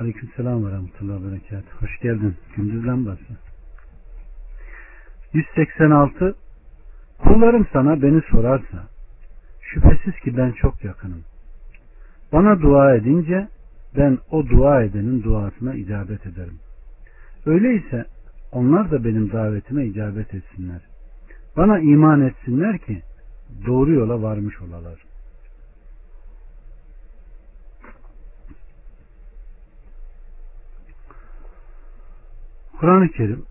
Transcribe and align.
Aleykümselam 0.00 0.66
ve 0.66 0.70
rahmetullahi 0.70 1.24
ve 1.24 1.30
berekat. 1.30 1.64
Hoş 1.80 2.00
geldin. 2.00 2.36
Gündüz 2.56 2.86
lambası. 2.86 3.36
186 5.32 6.34
Kullarım 7.18 7.66
sana 7.72 8.02
beni 8.02 8.22
sorarsa 8.30 8.88
şüphesiz 9.62 10.20
ki 10.24 10.36
ben 10.36 10.52
çok 10.52 10.84
yakınım. 10.84 11.24
Bana 12.32 12.60
dua 12.60 12.94
edince 12.94 13.48
ben 13.96 14.18
o 14.30 14.48
dua 14.48 14.82
edenin 14.82 15.22
duasına 15.22 15.74
icabet 15.74 16.26
ederim. 16.26 16.58
Öyleyse 17.46 18.04
onlar 18.52 18.90
da 18.90 19.04
benim 19.04 19.32
davetime 19.32 19.86
icabet 19.86 20.34
etsinler. 20.34 20.80
Bana 21.56 21.78
iman 21.78 22.20
etsinler 22.20 22.78
ki 22.78 23.02
doğru 23.66 23.92
yola 23.92 24.22
varmış 24.22 24.60
olalar. 24.60 25.09
Kur'an-ı 32.80 33.08
Kerim 33.08 33.42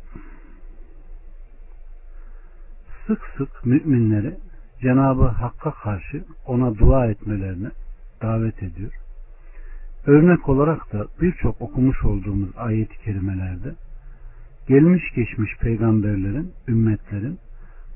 sık 3.07 3.21
sık 3.37 3.65
müminleri 3.65 4.37
Cenabı 4.81 5.23
Hakk'a 5.23 5.71
karşı 5.71 6.23
ona 6.45 6.77
dua 6.77 7.07
etmelerine 7.07 7.69
davet 8.21 8.63
ediyor. 8.63 8.93
Örnek 10.05 10.49
olarak 10.49 10.93
da 10.93 11.07
birçok 11.21 11.61
okumuş 11.61 12.03
olduğumuz 12.03 12.49
ayet-i 12.57 12.97
kerimelerde 13.03 13.75
gelmiş 14.67 15.03
geçmiş 15.15 15.57
peygamberlerin, 15.57 16.51
ümmetlerin 16.67 17.39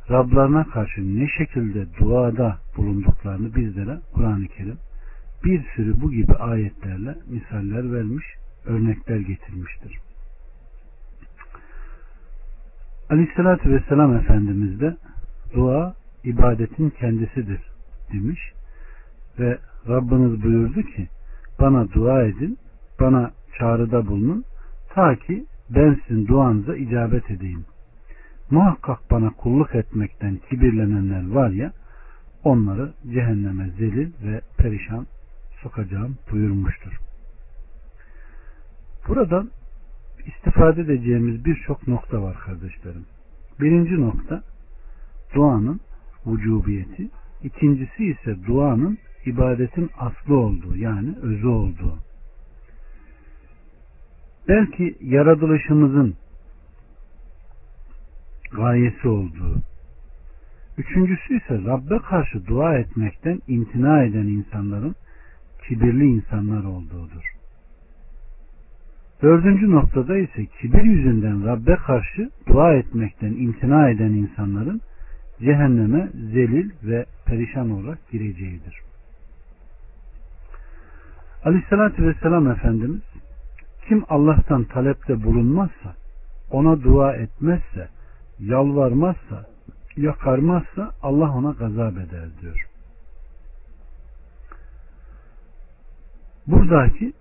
Rablarına 0.10 0.64
karşı 0.64 1.20
ne 1.20 1.28
şekilde 1.28 1.86
duada 2.00 2.58
bulunduklarını 2.78 3.56
bizlere 3.56 4.00
Kur'an-ı 4.14 4.48
Kerim 4.48 4.78
bir 5.44 5.64
sürü 5.76 6.02
bu 6.02 6.12
gibi 6.12 6.34
ayetlerle 6.34 7.16
misaller 7.28 7.94
vermiş, 7.94 8.26
örnekler 8.66 9.20
getirmiştir. 9.20 10.13
Aleyhissalatü 13.14 13.72
Vesselam 13.72 14.16
Efendimiz 14.16 14.80
de 14.80 14.98
dua 15.56 15.96
ibadetin 16.24 16.90
kendisidir 16.90 17.62
demiş 18.14 18.40
ve 19.40 19.58
Rabbiniz 19.88 20.44
buyurdu 20.44 20.82
ki 20.82 21.08
bana 21.60 21.92
dua 21.92 22.24
edin, 22.24 22.58
bana 23.00 23.32
çağrıda 23.58 24.08
bulunun 24.08 24.44
ta 24.90 25.16
ki 25.16 25.46
ben 25.70 26.00
sizin 26.08 26.28
duanıza 26.28 26.76
icabet 26.76 27.32
edeyim. 27.32 27.66
Muhakkak 28.52 29.00
bana 29.12 29.30
kulluk 29.30 29.76
etmekten 29.76 30.40
kibirlenenler 30.50 31.32
var 31.32 31.50
ya 31.50 31.72
onları 32.44 32.94
cehenneme 33.14 33.70
zelil 33.70 34.12
ve 34.24 34.42
perişan 34.58 35.06
sokacağım 35.64 36.18
buyurmuştur. 36.32 37.00
Buradan 39.08 39.50
istifade 40.26 40.82
edeceğimiz 40.82 41.46
birçok 41.46 41.88
nokta 41.88 42.22
var 42.22 42.38
kardeşlerim. 42.38 43.06
Birinci 43.60 44.02
nokta 44.02 44.44
duanın 45.36 45.80
vücubiyeti. 46.28 47.10
İkincisi 47.44 48.06
ise 48.06 48.46
duanın 48.48 48.98
ibadetin 49.26 49.90
aslı 49.98 50.36
olduğu 50.38 50.78
yani 50.78 51.16
özü 51.22 51.48
olduğu. 51.48 52.00
Belki 54.48 54.98
yaratılışımızın 55.02 56.16
gayesi 58.52 59.08
olduğu. 59.08 59.62
Üçüncüsü 60.78 61.38
ise 61.38 61.64
Rabbe 61.66 62.00
karşı 62.00 62.48
dua 62.48 62.78
etmekten 62.78 63.40
imtina 63.48 64.04
eden 64.04 64.28
insanların 64.28 64.96
kibirli 65.68 66.06
insanlar 66.06 66.64
olduğudur. 66.64 67.33
Dördüncü 69.24 69.72
noktada 69.72 70.18
ise 70.18 70.46
kibir 70.46 70.84
yüzünden 70.84 71.46
Rabbe 71.46 71.76
karşı 71.76 72.30
dua 72.48 72.74
etmekten 72.74 73.32
imtina 73.32 73.90
eden 73.90 74.10
insanların 74.10 74.82
cehenneme 75.40 76.10
zelil 76.14 76.70
ve 76.84 77.06
perişan 77.26 77.70
olarak 77.72 78.12
gireceğidir. 78.12 78.82
Aleyhissalatü 81.46 82.08
Vesselam 82.08 82.52
Efendimiz 82.52 83.02
kim 83.88 84.04
Allah'tan 84.10 84.64
talepte 84.64 85.24
bulunmazsa, 85.24 85.96
ona 86.52 86.84
dua 86.84 87.16
etmezse, 87.16 87.90
yalvarmazsa, 88.40 89.46
yakarmazsa 89.98 90.92
Allah 91.02 91.32
ona 91.32 91.52
gazap 91.52 91.94
eder 91.94 92.30
diyor. 92.42 92.68
Buradaki 96.48 97.14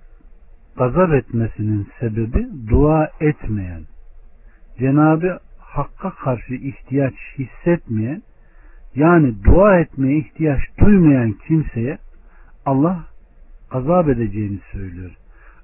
gazap 0.77 1.13
etmesinin 1.13 1.89
sebebi 2.01 2.49
dua 2.69 3.09
etmeyen, 3.21 3.83
Cenabı 4.79 5.39
Hakk'a 5.59 6.11
karşı 6.11 6.55
ihtiyaç 6.55 7.15
hissetmeyen, 7.39 8.23
yani 8.95 9.45
dua 9.45 9.81
etmeye 9.81 10.19
ihtiyaç 10.19 10.61
duymayan 10.79 11.33
kimseye 11.33 11.99
Allah 12.67 13.05
gazap 13.71 14.09
edeceğini 14.09 14.61
söylüyor. 14.73 15.11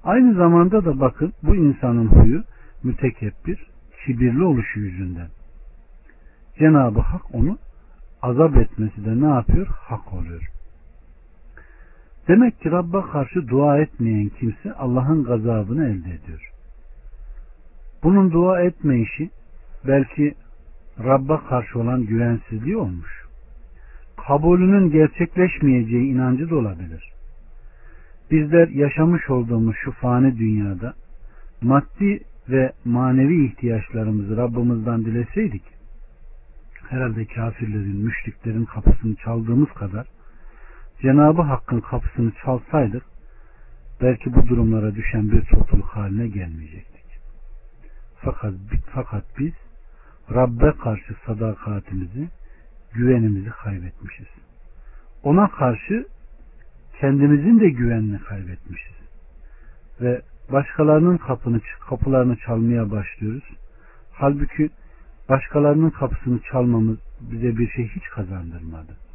Aynı 0.03 0.33
zamanda 0.33 0.85
da 0.85 0.99
bakın 0.99 1.33
bu 1.43 1.55
insanın 1.55 2.07
huyu 2.07 2.43
mütekebbir, 2.83 3.67
kibirli 4.05 4.43
oluşu 4.43 4.79
yüzünden. 4.79 5.27
Cenab-ı 6.59 6.99
Hak 6.99 7.35
onu 7.35 7.57
azap 8.21 8.57
etmesi 8.57 9.05
de 9.05 9.21
ne 9.21 9.27
yapıyor? 9.33 9.67
Hak 9.67 10.13
oluyor. 10.13 10.58
Demek 12.29 12.61
ki 12.61 12.71
Rabb'a 12.71 13.11
karşı 13.11 13.47
dua 13.47 13.79
etmeyen 13.79 14.29
kimse 14.29 14.73
Allah'ın 14.73 15.23
gazabını 15.23 15.85
elde 15.85 16.09
ediyor. 16.13 16.51
Bunun 18.03 18.31
dua 18.31 18.61
etme 18.61 19.01
işi 19.01 19.29
belki 19.87 20.35
Rabb'a 21.03 21.47
karşı 21.47 21.79
olan 21.79 22.05
güvensizliği 22.05 22.77
olmuş. 22.77 23.25
Kabulünün 24.27 24.91
gerçekleşmeyeceği 24.91 26.11
inancı 26.11 26.49
da 26.49 26.55
olabilir. 26.55 27.13
Bizler 28.31 28.67
yaşamış 28.67 29.29
olduğumuz 29.29 29.75
şu 29.83 29.91
fani 29.91 30.37
dünyada 30.37 30.93
maddi 31.61 32.19
ve 32.49 32.71
manevi 32.85 33.45
ihtiyaçlarımızı 33.45 34.37
Rabbimizden 34.37 35.05
dileseydik 35.05 35.63
herhalde 36.89 37.25
kafirlerin, 37.25 38.05
müşriklerin 38.05 38.65
kapısını 38.65 39.15
çaldığımız 39.15 39.69
kadar 39.69 40.07
Cenabı 41.01 41.41
Hakk'ın 41.41 41.81
kapısını 41.81 42.31
çalsaydık 42.43 43.03
belki 44.01 44.33
bu 44.33 44.47
durumlara 44.47 44.95
düşen 44.95 45.31
bir 45.31 45.45
topluluk 45.45 45.85
haline 45.85 46.27
gelmeyecektik. 46.27 47.05
Fakat, 48.21 48.53
fakat 48.93 49.23
biz 49.39 49.53
Rabbe 50.33 50.71
karşı 50.71 51.15
sadakatimizi, 51.25 52.29
güvenimizi 52.93 53.49
kaybetmişiz. 53.49 54.27
Ona 55.23 55.51
karşı 55.51 56.05
kendimizin 56.99 57.59
de 57.59 57.69
güvenini 57.69 58.19
kaybetmişiz. 58.19 58.95
Ve 60.01 60.21
başkalarının 60.51 61.17
kapını, 61.17 61.61
kapılarını 61.89 62.35
çalmaya 62.37 62.91
başlıyoruz. 62.91 63.43
Halbuki 64.11 64.69
başkalarının 65.29 65.89
kapısını 65.89 66.39
çalmamız 66.51 66.97
bize 67.21 67.57
bir 67.57 67.69
şey 67.69 67.87
hiç 67.87 68.03
kazandırmadı. 68.03 69.08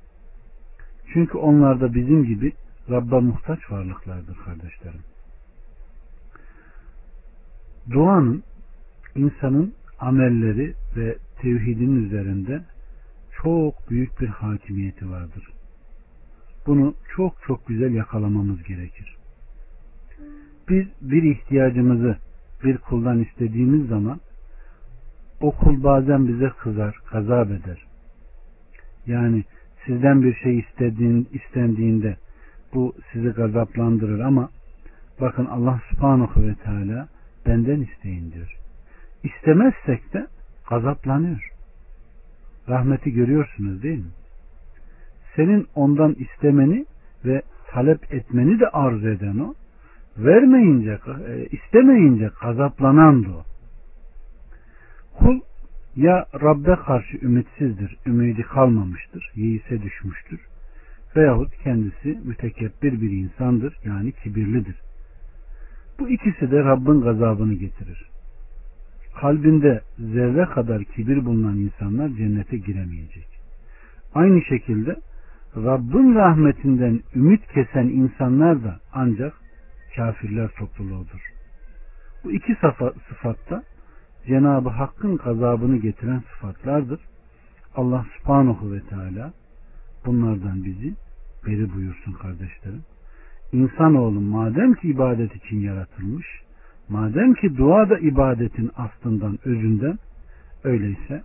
Çünkü 1.12 1.38
onlar 1.38 1.80
da 1.80 1.94
bizim 1.94 2.24
gibi 2.24 2.52
Rabb'a 2.90 3.20
muhtaç 3.20 3.70
varlıklardır 3.70 4.36
kardeşlerim. 4.36 5.00
Duanın 7.90 8.42
insanın 9.14 9.74
amelleri 9.98 10.74
ve 10.96 11.16
tevhidin 11.40 12.04
üzerinde 12.04 12.62
çok 13.42 13.90
büyük 13.90 14.20
bir 14.20 14.28
hakimiyeti 14.28 15.10
vardır. 15.10 15.48
Bunu 16.66 16.94
çok 17.16 17.42
çok 17.46 17.66
güzel 17.66 17.94
yakalamamız 17.94 18.62
gerekir. 18.62 19.16
Biz 20.68 20.86
bir 21.00 21.22
ihtiyacımızı 21.22 22.16
bir 22.64 22.78
kuldan 22.78 23.20
istediğimiz 23.20 23.88
zaman 23.88 24.20
o 25.40 25.50
kul 25.50 25.82
bazen 25.82 26.28
bize 26.28 26.48
kızar, 26.48 26.96
gazap 27.12 27.50
eder. 27.50 27.86
Yani 29.06 29.44
sizden 29.86 30.22
bir 30.22 30.34
şey 30.34 30.58
istediğin, 30.58 31.28
istendiğinde 31.32 32.16
bu 32.74 32.94
sizi 33.12 33.28
gazaplandırır 33.28 34.20
ama 34.20 34.48
bakın 35.20 35.46
Allah 35.46 35.80
subhanahu 35.90 36.42
ve 36.42 36.54
teala 36.54 37.08
benden 37.46 37.80
isteyin 37.80 38.32
diyor. 38.32 38.56
İstemezsek 39.22 40.14
de 40.14 40.26
gazaplanıyor. 40.70 41.50
Rahmeti 42.68 43.12
görüyorsunuz 43.12 43.82
değil 43.82 43.98
mi? 43.98 44.10
Senin 45.36 45.66
ondan 45.74 46.14
istemeni 46.14 46.86
ve 47.24 47.42
talep 47.66 48.14
etmeni 48.14 48.60
de 48.60 48.68
arzu 48.68 49.08
eden 49.08 49.38
o. 49.38 49.54
Vermeyince, 50.18 50.98
e, 51.28 51.46
istemeyince 51.46 52.30
gazaplanan 52.42 53.24
da 53.24 53.28
o. 53.28 53.44
Kul 55.18 55.40
ya 55.96 56.26
Rabbe 56.42 56.76
karşı 56.86 57.16
ümitsizdir, 57.22 57.96
ümidi 58.06 58.42
kalmamıştır, 58.42 59.32
yeise 59.36 59.82
düşmüştür 59.82 60.40
veyahut 61.16 61.56
kendisi 61.56 62.18
mütekebbir 62.24 63.00
bir 63.00 63.10
insandır 63.10 63.76
yani 63.84 64.12
kibirlidir. 64.12 64.76
Bu 65.98 66.08
ikisi 66.08 66.50
de 66.50 66.64
Rabbin 66.64 67.00
gazabını 67.00 67.54
getirir. 67.54 68.08
Kalbinde 69.20 69.80
zerre 69.98 70.44
kadar 70.44 70.84
kibir 70.84 71.24
bulunan 71.24 71.56
insanlar 71.56 72.08
cennete 72.08 72.56
giremeyecek. 72.56 73.28
Aynı 74.14 74.42
şekilde 74.42 74.96
Rabbin 75.56 76.14
rahmetinden 76.14 77.00
ümit 77.14 77.46
kesen 77.46 77.84
insanlar 77.84 78.64
da 78.64 78.80
ancak 78.92 79.32
kafirler 79.96 80.48
topluluğudur. 80.48 81.20
Bu 82.24 82.32
iki 82.32 82.56
sıfatta 83.08 83.62
Cenab-ı 84.26 84.68
Hakk'ın 84.68 85.16
gazabını 85.16 85.76
getiren 85.76 86.22
sıfatlardır. 86.32 87.00
Allah 87.76 88.06
subhanahu 88.18 88.72
ve 88.72 88.80
teala 88.80 89.32
bunlardan 90.06 90.64
bizi 90.64 90.94
beri 91.46 91.74
buyursun 91.74 92.12
kardeşlerim. 92.12 92.82
İnsanoğlu 93.52 94.20
madem 94.20 94.74
ki 94.74 94.88
ibadet 94.88 95.36
için 95.36 95.60
yaratılmış, 95.60 96.26
madem 96.88 97.34
ki 97.34 97.56
dua 97.56 97.90
da 97.90 97.98
ibadetin 97.98 98.70
aslından, 98.76 99.38
özünden, 99.44 99.98
öyleyse 100.64 101.22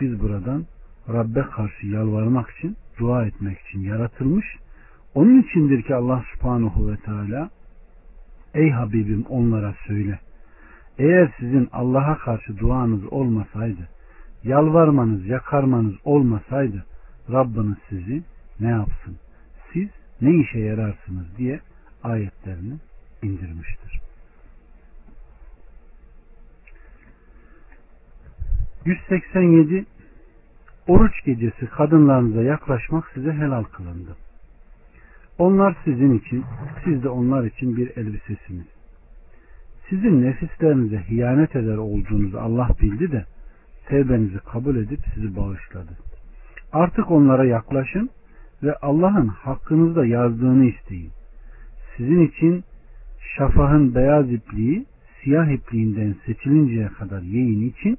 biz 0.00 0.20
buradan 0.20 0.64
Rabbe 1.08 1.42
karşı 1.42 1.86
yalvarmak 1.86 2.50
için, 2.50 2.76
dua 2.98 3.26
etmek 3.26 3.58
için 3.58 3.80
yaratılmış. 3.80 4.46
Onun 5.14 5.42
içindir 5.42 5.82
ki 5.82 5.94
Allah 5.94 6.24
subhanahu 6.34 6.90
ve 6.92 6.96
teala 6.96 7.50
Ey 8.54 8.70
Habibim 8.70 9.24
onlara 9.28 9.74
söyle. 9.86 10.18
Eğer 10.98 11.34
sizin 11.38 11.68
Allah'a 11.72 12.18
karşı 12.18 12.58
duanız 12.58 13.12
olmasaydı, 13.12 13.88
yalvarmanız, 14.44 15.26
yakarmanız 15.26 15.94
olmasaydı 16.04 16.84
Rabbiniz 17.32 17.78
sizi 17.88 18.22
ne 18.60 18.68
yapsın? 18.68 19.16
Siz 19.72 19.88
ne 20.20 20.36
işe 20.36 20.58
yararsınız 20.58 21.26
diye 21.38 21.60
ayetlerini 22.02 22.74
indirmiştir. 23.22 24.00
187 28.84 29.86
Oruç 30.86 31.24
gecesi 31.24 31.66
kadınlarınıza 31.66 32.42
yaklaşmak 32.42 33.10
size 33.14 33.32
helal 33.32 33.64
kılındı. 33.64 34.16
Onlar 35.38 35.76
sizin 35.84 36.18
için, 36.18 36.44
siz 36.84 37.02
de 37.02 37.08
onlar 37.08 37.44
için 37.44 37.76
bir 37.76 37.96
elbisesiniz. 37.96 38.66
Sizin 39.90 40.22
nefislerinize 40.22 41.04
hiyanet 41.08 41.56
eder 41.56 41.76
olduğunuzu 41.76 42.38
Allah 42.38 42.68
bildi 42.82 43.12
de 43.12 43.24
tevbenizi 43.88 44.38
kabul 44.38 44.76
edip 44.76 45.00
sizi 45.14 45.36
bağışladı. 45.36 45.98
Artık 46.72 47.10
onlara 47.10 47.44
yaklaşın 47.44 48.10
ve 48.62 48.74
Allah'ın 48.76 49.26
hakkınızda 49.26 50.06
yazdığını 50.06 50.64
isteyin. 50.64 51.10
Sizin 51.96 52.26
için 52.26 52.64
şafahın 53.36 53.94
beyaz 53.94 54.32
ipliği 54.32 54.86
siyah 55.22 55.48
ipliğinden 55.48 56.14
seçilinceye 56.26 56.88
kadar 56.88 57.22
yiyin 57.22 57.70
için 57.70 57.98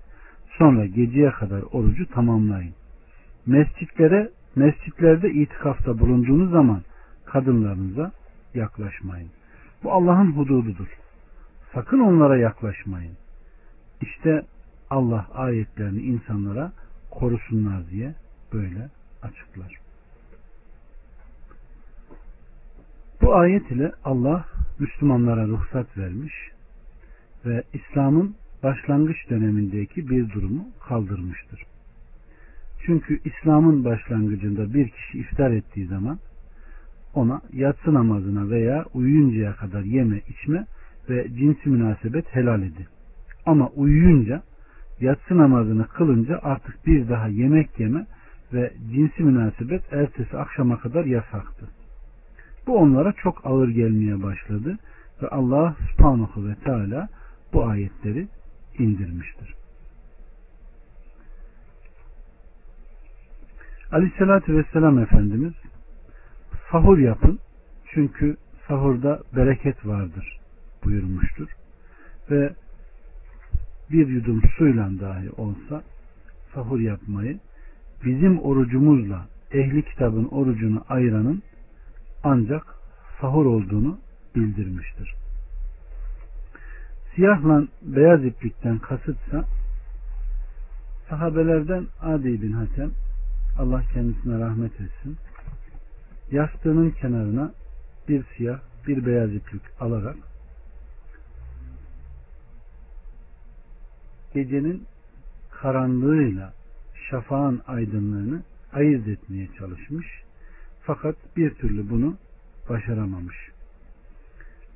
sonra 0.58 0.86
geceye 0.86 1.32
kadar 1.32 1.62
orucu 1.72 2.10
tamamlayın. 2.10 2.74
Mescitlere, 3.46 4.30
mescitlerde 4.56 5.32
itikafta 5.32 6.00
bulunduğunuz 6.00 6.52
zaman 6.52 6.82
kadınlarınıza 7.26 8.12
yaklaşmayın. 8.54 9.30
Bu 9.84 9.92
Allah'ın 9.92 10.32
hudududur. 10.32 10.88
Sakın 11.76 12.00
onlara 12.00 12.38
yaklaşmayın. 12.38 13.18
İşte 14.02 14.42
Allah 14.90 15.28
ayetlerini 15.34 16.02
insanlara 16.02 16.72
korusunlar 17.12 17.90
diye 17.90 18.16
böyle 18.54 18.90
açıklar. 19.22 19.76
Bu 23.22 23.36
ayet 23.36 23.72
ile 23.72 23.92
Allah 24.04 24.46
Müslümanlara 24.80 25.48
ruhsat 25.48 25.98
vermiş 25.98 26.34
ve 27.46 27.64
İslam'ın 27.74 28.36
başlangıç 28.64 29.30
dönemindeki 29.30 30.10
bir 30.10 30.30
durumu 30.30 30.68
kaldırmıştır. 30.88 31.64
Çünkü 32.86 33.20
İslam'ın 33.26 33.86
başlangıcında 33.86 34.74
bir 34.74 34.90
kişi 34.90 35.20
iftar 35.20 35.52
ettiği 35.52 35.88
zaman 35.88 36.20
ona 37.14 37.42
yatsı 37.54 37.94
namazına 37.94 38.50
veya 38.50 38.86
uyuyuncaya 38.94 39.56
kadar 39.56 39.82
yeme, 39.82 40.22
içme 40.30 40.66
ve 41.10 41.28
cinsi 41.36 41.70
münasebet 41.70 42.36
helal 42.36 42.62
idi. 42.62 42.88
Ama 43.46 43.70
uyuyunca 43.70 44.44
yatsı 45.00 45.38
namazını 45.38 45.88
kılınca 45.88 46.40
artık 46.44 46.88
bir 46.88 47.10
daha 47.10 47.28
yemek 47.28 47.80
yeme 47.80 48.06
ve 48.54 48.74
cinsi 48.94 49.24
münasebet 49.24 49.94
ertesi 49.94 50.38
akşama 50.38 50.80
kadar 50.80 51.06
yasaktı. 51.06 51.66
Bu 52.68 52.78
onlara 52.78 53.14
çok 53.14 53.46
ağır 53.46 53.70
gelmeye 53.70 54.24
başladı 54.24 54.78
ve 55.22 55.28
Allah 55.28 55.76
subhanahu 55.92 56.48
ve 56.48 56.56
teala 56.56 57.08
bu 57.54 57.66
ayetleri 57.66 58.28
indirmiştir. 58.80 59.54
Aleyhissalatü 63.92 64.58
vesselam 64.58 65.00
Efendimiz 65.00 65.54
sahur 66.72 66.98
yapın 66.98 67.40
çünkü 67.94 68.38
sahurda 68.68 69.22
bereket 69.36 69.86
vardır 69.86 70.45
buyurmuştur. 70.86 71.50
Ve 72.32 72.54
bir 73.92 74.08
yudum 74.08 74.42
suyla 74.58 74.90
dahi 75.00 75.30
olsa 75.30 75.84
sahur 76.54 76.80
yapmayı 76.80 77.40
bizim 78.06 78.40
orucumuzla 78.40 79.28
ehli 79.52 79.86
kitabın 79.86 80.26
orucunu 80.26 80.84
ayıranın 80.90 81.44
ancak 82.24 82.64
sahur 83.22 83.46
olduğunu 83.46 84.00
bildirmiştir. 84.36 85.16
Siyahla 87.16 87.68
beyaz 87.82 88.26
iplikten 88.26 88.80
kasıtsa 88.80 89.46
sahabelerden 91.10 91.88
Adi 92.02 92.42
bin 92.42 92.52
Hatem 92.52 92.92
Allah 93.60 93.84
kendisine 93.94 94.40
rahmet 94.40 94.74
etsin 94.74 95.18
yastığının 96.32 96.92
kenarına 96.92 97.52
bir 98.10 98.24
siyah 98.38 98.60
bir 98.88 99.06
beyaz 99.06 99.34
iplik 99.34 99.62
alarak 99.80 100.16
gecenin 104.36 104.84
karanlığıyla 105.52 106.54
şafağın 107.10 107.62
aydınlığını 107.68 108.44
ayırt 108.74 109.08
etmeye 109.08 109.48
çalışmış. 109.58 110.08
Fakat 110.82 111.16
bir 111.38 111.54
türlü 111.54 111.90
bunu 111.90 112.18
başaramamış. 112.70 113.36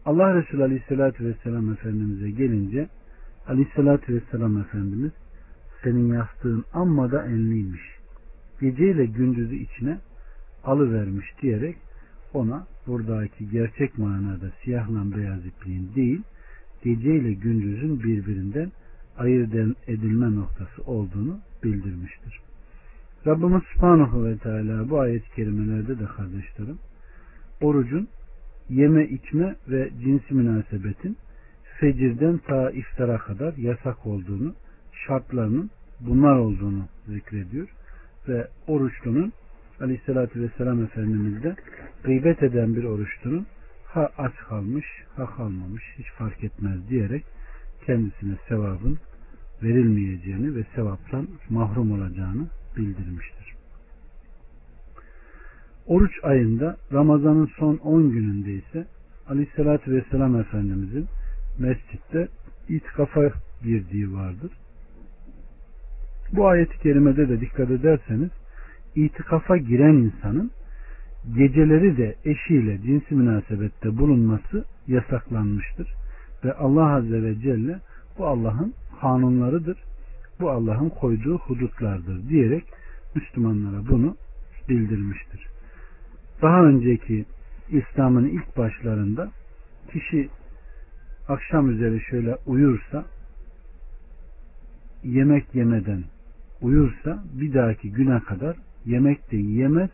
Allah 0.06 0.36
Resulü 0.36 0.64
Aleyhisselatü 0.64 1.26
Vesselam 1.26 1.74
Efendimiz'e 1.74 2.30
gelince 2.30 2.90
Aleyhisselatü 3.48 4.16
Vesselam 4.16 4.58
Efendimiz 4.58 5.12
senin 5.84 6.14
yastığın 6.14 6.66
amma 6.74 7.12
da 7.12 7.26
enliymiş. 7.26 7.82
Geceyle 8.62 9.06
gündüzü 9.06 9.56
içine 9.56 9.98
alıvermiş 10.64 11.26
diyerek 11.42 11.78
ona 12.34 12.68
buradaki 12.88 13.50
gerçek 13.50 13.98
manada 13.98 14.52
siyahla 14.64 15.18
beyaz 15.18 15.46
ipliğin 15.46 15.92
değil 15.96 16.22
geceyle 16.84 17.34
gündüzün 17.34 18.04
birbirinden 18.04 18.72
ayırt 19.20 19.54
edilme 19.88 20.36
noktası 20.36 20.82
olduğunu 20.86 21.40
bildirmiştir. 21.64 22.40
Rabbimiz 23.28 23.64
Subhanahu 23.74 24.26
ve 24.26 24.38
Teala 24.38 24.90
bu 24.90 25.00
ayet-i 25.00 25.36
kerimelerde 25.36 26.00
de 26.00 26.06
kardeşlerim 26.06 26.80
orucun 27.62 28.08
yeme 28.70 29.06
içme 29.06 29.56
ve 29.70 29.90
cinsi 30.04 30.34
münasebetin 30.34 31.18
fecirden 31.80 32.38
ta 32.38 32.72
iftara 32.72 33.18
kadar 33.18 33.54
yasak 33.58 34.06
olduğunu 34.06 34.54
şartlarının 35.08 35.70
bunlar 36.00 36.36
olduğunu 36.36 36.86
zikrediyor 37.08 37.68
ve 38.28 38.48
oruçlunun 38.68 39.34
Aleyhisselatü 39.82 40.42
Vesselam 40.42 40.84
Efendimiz 40.84 41.44
de 41.44 41.56
gıybet 42.04 42.44
eden 42.44 42.76
bir 42.76 42.84
oruçlunun 42.84 43.46
ha 43.86 44.10
aç 44.18 44.36
kalmış 44.36 44.86
ha 45.16 45.26
kalmamış 45.26 45.84
hiç 45.98 46.08
fark 46.12 46.44
etmez 46.44 46.90
diyerek 46.90 47.26
kendisine 47.86 48.36
sevabın 48.48 48.98
verilmeyeceğini 49.64 50.56
ve 50.56 50.64
sevaptan 50.76 51.28
mahrum 51.50 51.92
olacağını 51.92 52.48
bildirmiştir. 52.78 53.56
Oruç 55.88 56.12
ayında 56.24 56.78
Ramazan'ın 56.94 57.50
son 57.60 57.78
10 57.78 58.12
gününde 58.12 58.54
ise 58.54 58.88
Aleyhisselatü 59.28 59.92
Vesselam 59.92 60.36
Efendimizin 60.40 61.08
mescitte 61.60 62.28
itikafa 62.70 63.22
girdiği 63.64 64.14
vardır. 64.14 64.52
Bu 66.34 66.48
ayet-i 66.48 66.80
kerimede 66.80 67.30
de 67.30 67.42
dikkat 67.42 67.72
ederseniz 67.72 68.30
itikafa 68.96 69.58
giren 69.58 69.94
insanın 69.94 70.52
geceleri 71.36 71.98
de 71.98 72.16
eşiyle 72.26 72.82
cinsi 72.82 73.16
münasebette 73.16 73.98
bulunması 73.98 74.66
yasaklanmıştır. 74.88 75.88
Ve 76.44 76.54
Allah 76.54 76.96
Azze 76.96 77.24
ve 77.24 77.40
Celle 77.40 77.80
bu 78.18 78.28
Allah'ın 78.28 78.74
kanunlarıdır. 79.02 79.78
Bu 80.40 80.50
Allah'ın 80.50 80.90
koyduğu 80.90 81.38
hudutlardır 81.38 82.30
diyerek 82.30 82.64
Müslümanlara 83.16 83.88
bunu 83.90 84.16
bildirmiştir. 84.70 85.48
Daha 86.42 86.64
önceki 86.64 87.26
İslam'ın 87.70 88.26
ilk 88.26 88.58
başlarında 88.58 89.32
kişi 89.92 90.30
akşam 91.28 91.70
üzeri 91.70 92.02
şöyle 92.02 92.36
uyursa 92.46 93.06
yemek 95.04 95.56
yemeden 95.56 96.04
uyursa 96.62 97.24
bir 97.34 97.54
dahaki 97.54 97.92
güne 97.92 98.20
kadar 98.20 98.58
yemek 98.86 99.32
de 99.32 99.38
yiyemez 99.38 99.90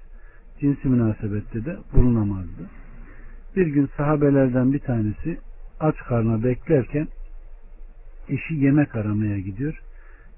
cinsi 0.59 0.87
münasebette 0.87 1.65
de 1.65 1.77
bulunamazdı. 1.93 2.69
Bir 3.55 3.67
gün 3.67 3.89
sahabelerden 3.97 4.73
bir 4.73 4.79
tanesi 4.79 5.37
aç 5.79 5.95
karnına 5.97 6.43
beklerken 6.43 7.07
eşi 8.29 8.53
yemek 8.53 8.95
aramaya 8.95 9.39
gidiyor. 9.39 9.81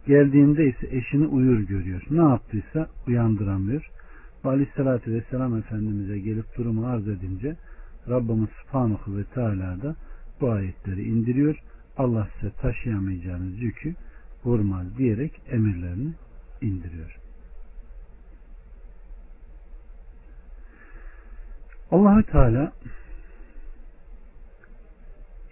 Geldiğinde 0.07 0.67
ise 0.67 0.97
eşini 0.97 1.27
uyur 1.27 1.59
görüyor. 1.59 2.01
Ne 2.09 2.21
yaptıysa 2.21 2.87
uyandıramıyor. 3.07 3.89
Ve 4.45 4.49
Aleyhisselatü 4.49 5.13
Vesselam 5.13 5.57
Efendimiz'e 5.57 6.19
gelip 6.19 6.57
durumu 6.57 6.87
arz 6.87 7.07
edince 7.07 7.55
Rabbimiz 8.09 8.49
Subhanahu 8.49 9.17
ve 9.17 9.23
Teala 9.23 9.81
da 9.81 9.95
bu 10.41 10.51
ayetleri 10.51 11.03
indiriyor. 11.03 11.55
Allah 11.97 12.27
size 12.39 12.53
taşıyamayacağınız 12.53 13.61
yükü 13.61 13.95
vurmaz 14.45 14.97
diyerek 14.97 15.41
emirlerini 15.51 16.13
indiriyor. 16.61 17.17
Allahü 21.91 22.23
Teala 22.23 22.71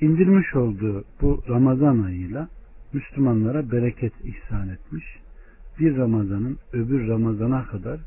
indirmiş 0.02 0.56
olduğu 0.56 1.04
bu 1.22 1.44
Ramazan 1.50 2.04
ayıyla 2.04 2.48
Müslümanlara 2.94 3.72
bereket 3.72 4.14
ihsan 4.24 4.70
etmiş. 4.70 5.06
Bir 5.80 5.98
Ramazanın 5.98 6.58
öbür 6.74 7.08
Ramazana 7.08 7.66
kadar 7.66 8.00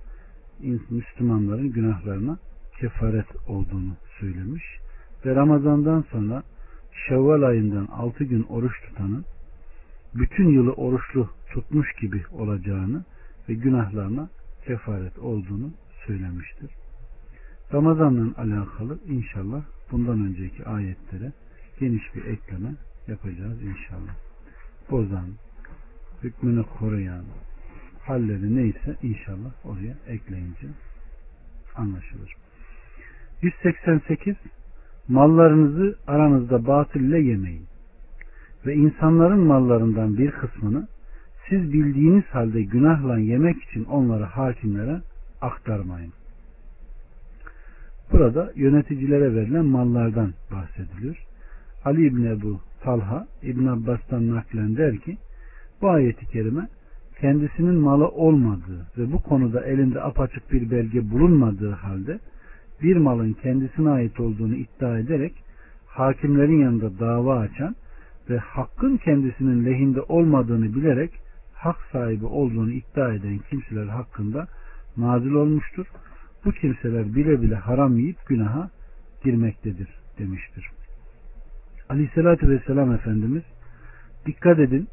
Müslümanların 0.91 1.73
günahlarına 1.73 2.39
kefaret 2.81 3.27
olduğunu 3.49 3.97
söylemiş. 4.21 4.65
Ve 5.27 5.35
Ramazandan 5.35 6.05
sonra 6.11 6.43
Şevval 7.09 7.43
ayından 7.43 7.87
6 7.87 8.25
gün 8.25 8.43
oruç 8.43 8.73
tutanın 8.89 9.25
bütün 10.15 10.49
yılı 10.49 10.73
oruçlu 10.73 11.29
tutmuş 11.53 11.93
gibi 12.01 12.23
olacağını 12.33 13.05
ve 13.49 13.55
günahlarına 13.55 14.29
kefaret 14.67 15.19
olduğunu 15.19 15.71
söylemiştir. 16.07 16.71
Ramazan'la 17.73 18.43
alakalı 18.43 18.99
inşallah 19.07 19.63
bundan 19.91 20.27
önceki 20.27 20.65
ayetlere 20.65 21.33
geniş 21.81 22.15
bir 22.15 22.25
ekleme 22.25 22.75
yapacağız 23.09 23.63
inşallah. 23.63 24.15
Bozan, 24.91 25.29
hükmünü 26.23 26.65
koruyan, 26.79 27.25
halleri 28.03 28.57
neyse 28.57 28.97
inşallah 29.03 29.53
oraya 29.65 29.95
ekleyince 30.07 30.67
anlaşılır. 31.77 32.35
188 33.43 34.37
Mallarınızı 35.09 35.97
aranızda 36.07 36.67
batıl 36.67 37.01
ile 37.01 37.21
yemeyin. 37.21 37.67
Ve 38.67 38.75
insanların 38.75 39.41
mallarından 39.41 40.19
bir 40.19 40.31
kısmını 40.31 40.89
siz 41.49 41.73
bildiğiniz 41.73 42.25
halde 42.25 42.63
günahla 42.63 43.19
yemek 43.19 43.63
için 43.65 43.85
onları 43.85 44.25
hakimlere 44.25 45.01
aktarmayın. 45.41 46.13
Burada 48.13 48.53
yöneticilere 48.57 49.35
verilen 49.35 49.65
mallardan 49.65 50.35
bahsediliyor. 50.51 51.28
Ali 51.89 52.07
İbni 52.07 52.29
Ebu 52.29 52.61
Talha 52.83 53.27
İbn 53.43 53.67
Abbas'tan 53.67 54.35
naklen 54.35 54.77
der 54.77 54.97
ki 54.97 55.19
bu 55.83 55.91
ayeti 55.91 56.27
kerime 56.27 56.69
kendisinin 57.21 57.75
malı 57.75 58.09
olmadığı 58.09 58.87
ve 58.99 59.13
bu 59.13 59.23
konuda 59.23 59.61
elinde 59.61 60.03
apaçık 60.03 60.53
bir 60.53 60.71
belge 60.71 61.11
bulunmadığı 61.11 61.71
halde 61.71 62.19
bir 62.83 62.97
malın 62.97 63.33
kendisine 63.33 63.91
ait 63.91 64.21
olduğunu 64.21 64.55
iddia 64.55 64.99
ederek 64.99 65.33
hakimlerin 65.87 66.61
yanında 66.61 66.99
dava 66.99 67.39
açan 67.39 67.77
ve 68.31 68.39
hakkın 68.39 68.97
kendisinin 68.97 69.65
lehinde 69.65 70.03
olmadığını 70.03 70.75
bilerek 70.75 71.11
hak 71.55 71.77
sahibi 71.93 72.27
olduğunu 72.27 72.71
iddia 72.71 73.13
eden 73.13 73.39
kimseler 73.51 73.87
hakkında 73.87 74.47
nazil 74.97 75.33
olmuştur. 75.33 75.87
Bu 76.45 76.53
kimseler 76.53 77.15
bile 77.15 77.43
bile 77.43 77.55
haram 77.55 77.99
yiyip 77.99 78.27
günaha 78.27 78.69
girmektedir 79.25 79.89
demiştir. 80.19 80.78
Aleyhissalatü 81.89 82.49
Vesselam 82.49 82.93
Efendimiz 82.93 83.43
dikkat 84.27 84.59
edin 84.59 84.89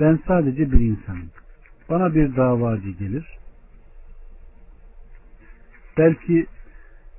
ben 0.00 0.18
sadece 0.26 0.72
bir 0.72 0.80
insanım. 0.80 1.30
Bana 1.88 2.14
bir 2.14 2.36
davacı 2.36 2.90
gelir. 2.90 3.38
Belki 5.98 6.46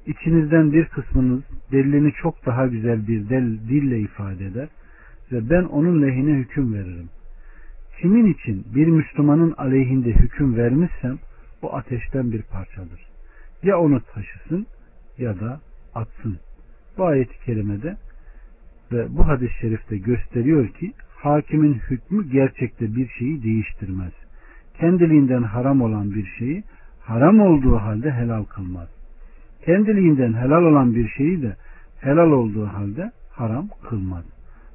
içinizden 0.06 0.72
bir 0.72 0.86
kısmınız 0.86 1.44
delilini 1.72 2.14
çok 2.14 2.46
daha 2.46 2.68
güzel 2.68 3.08
bir 3.08 3.30
del, 3.30 3.60
dille 3.70 4.00
ifade 4.00 4.46
eder 4.46 4.68
ve 5.32 5.50
ben 5.50 5.64
onun 5.64 6.02
lehine 6.02 6.34
hüküm 6.34 6.74
veririm. 6.74 7.10
Kimin 8.02 8.34
için 8.34 8.66
bir 8.76 8.88
Müslümanın 8.88 9.54
aleyhinde 9.58 10.10
hüküm 10.10 10.58
vermişsem 10.58 11.18
o 11.62 11.76
ateşten 11.76 12.32
bir 12.32 12.42
parçadır. 12.42 13.08
Ya 13.64 13.80
onu 13.80 14.02
taşısın 14.02 14.68
ya 15.18 15.40
da 15.40 15.62
atsın. 15.96 16.40
Bu 16.98 17.06
ayet-i 17.06 17.46
kerimede 17.46 17.98
ve 18.92 19.18
bu 19.18 19.28
hadis-i 19.28 19.60
şerifte 19.62 19.98
gösteriyor 19.98 20.68
ki 20.68 20.94
hakimin 21.16 21.74
hükmü 21.74 22.30
gerçekte 22.30 22.96
bir 22.96 23.08
şeyi 23.10 23.44
değiştirmez. 23.44 24.14
Kendiliğinden 24.80 25.44
haram 25.44 25.82
olan 25.82 26.12
bir 26.12 26.26
şeyi 26.26 26.64
haram 27.02 27.40
olduğu 27.40 27.76
halde 27.76 28.12
helal 28.12 28.44
kılmaz. 28.44 28.88
Kendiliğinden 29.66 30.34
helal 30.34 30.64
olan 30.64 30.96
bir 30.96 31.10
şeyi 31.10 31.42
de 31.42 31.56
helal 32.02 32.32
olduğu 32.32 32.66
halde 32.66 33.12
haram 33.32 33.68
kılmaz. 33.90 34.26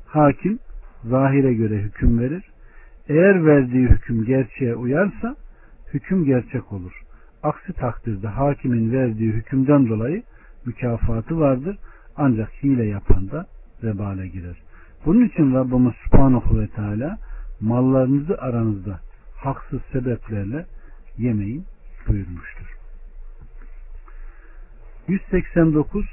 Hakim 0.06 0.58
zahire 1.04 1.54
göre 1.54 1.78
hüküm 1.78 2.18
verir. 2.18 2.44
Eğer 3.08 3.46
verdiği 3.46 3.88
hüküm 3.88 4.24
gerçeğe 4.24 4.74
uyarsa 4.74 5.36
hüküm 5.94 6.24
gerçek 6.24 6.72
olur. 6.72 7.02
Aksi 7.42 7.72
takdirde 7.72 8.28
hakimin 8.28 8.92
verdiği 8.92 9.32
hükümden 9.32 9.88
dolayı 9.88 10.22
mükafatı 10.66 11.40
vardır. 11.40 11.78
Ancak 12.16 12.50
hile 12.62 12.84
yapan 12.84 13.30
da 13.30 13.46
vebale 13.84 14.28
girer. 14.28 14.56
Bunun 15.06 15.24
için 15.24 15.54
Rabbimiz 15.54 15.94
Subhanahu 16.04 16.60
ve 16.60 16.68
Teala 16.68 17.18
mallarınızı 17.60 18.38
aranızda 18.38 19.00
haksız 19.36 19.80
sebeplerle 19.92 20.66
yemeyin 21.18 21.64
buyurmuştur. 22.08 22.76
189 25.08 26.06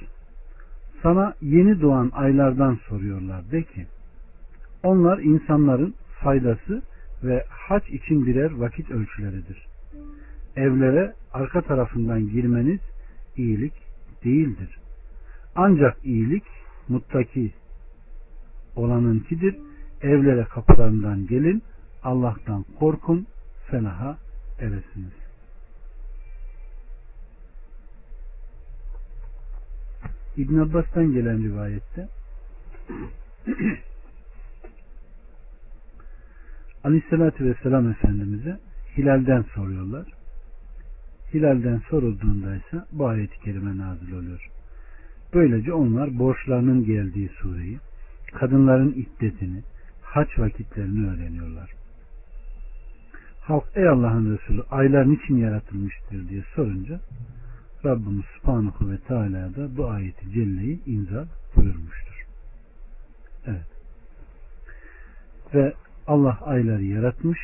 Sana 1.03 1.33
yeni 1.41 1.81
doğan 1.81 2.11
aylardan 2.13 2.79
soruyorlar. 2.87 3.51
De 3.51 3.63
ki 3.63 3.87
onlar 4.83 5.19
insanların 5.19 5.93
faydası 6.23 6.81
ve 7.23 7.45
haç 7.49 7.89
için 7.89 8.25
birer 8.25 8.51
vakit 8.51 8.91
ölçüleridir. 8.91 9.67
Evlere 10.55 11.13
arka 11.33 11.61
tarafından 11.61 12.29
girmeniz 12.29 12.79
iyilik 13.37 13.73
değildir. 14.23 14.79
Ancak 15.55 15.97
iyilik 16.03 16.43
muttaki 16.89 17.53
olanınkidir. 18.75 19.55
Evlere 20.01 20.43
kapılarından 20.43 21.27
gelin, 21.27 21.63
Allah'tan 22.03 22.65
korkun, 22.79 23.27
fenaha 23.71 24.17
eresiniz. 24.59 25.13
İbn 30.37 30.57
Abbas'tan 30.57 31.13
gelen 31.13 31.43
rivayette 31.43 32.09
Aleyhisselatü 36.83 37.45
Vesselam 37.45 37.91
Efendimiz'e 37.91 38.59
Hilal'den 38.97 39.45
soruyorlar. 39.55 40.07
Hilal'den 41.33 41.81
sorulduğunda 41.89 42.55
ise 42.55 42.85
bu 42.91 43.07
ayet-i 43.07 43.39
kerime 43.39 43.77
nazil 43.77 44.13
oluyor. 44.13 44.49
Böylece 45.33 45.73
onlar 45.73 46.19
borçlarının 46.19 46.85
geldiği 46.85 47.29
sureyi, 47.29 47.79
kadınların 48.33 48.91
iddetini, 48.91 49.63
haç 50.01 50.39
vakitlerini 50.39 51.09
öğreniyorlar. 51.09 51.71
Halk 53.41 53.63
ey 53.75 53.87
Allah'ın 53.87 54.37
Resulü 54.37 54.63
aylar 54.71 55.09
niçin 55.09 55.37
yaratılmıştır 55.37 56.29
diye 56.29 56.43
sorunca 56.55 56.99
Rabbimiz 57.85 58.25
Subhanahu 58.25 58.91
ve 58.91 58.97
Teala 58.97 59.55
da 59.55 59.77
bu 59.77 59.89
ayeti 59.89 60.31
celleyi 60.31 60.79
imza 60.85 61.25
buyurmuştur. 61.55 62.25
Evet. 63.45 63.67
Ve 65.53 65.73
Allah 66.07 66.39
ayları 66.41 66.83
yaratmış. 66.83 67.39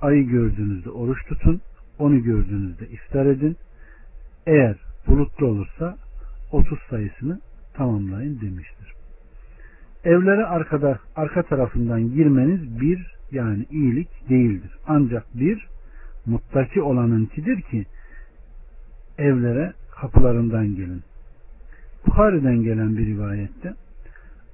Ayı 0.00 0.28
gördüğünüzde 0.28 0.90
oruç 0.90 1.26
tutun. 1.28 1.60
Onu 1.98 2.22
gördüğünüzde 2.22 2.88
iftar 2.88 3.26
edin. 3.26 3.56
Eğer 4.46 4.76
bulutlu 5.06 5.46
olursa 5.46 5.98
30 6.52 6.78
sayısını 6.90 7.40
tamamlayın 7.74 8.40
demiştir. 8.40 8.92
Evlere 10.04 10.44
arkada, 10.44 10.98
arka 11.16 11.42
tarafından 11.42 12.10
girmeniz 12.14 12.80
bir 12.80 13.16
yani 13.30 13.66
iyilik 13.70 14.28
değildir. 14.28 14.70
Ancak 14.86 15.24
bir 15.34 15.66
muttaki 16.26 16.82
olanınkidir 16.82 17.62
ki 17.62 17.86
evlere 19.18 19.72
kapılarından 20.00 20.76
gelin. 20.76 21.02
Bukhari'den 22.06 22.62
gelen 22.62 22.96
bir 22.96 23.06
rivayette 23.06 23.74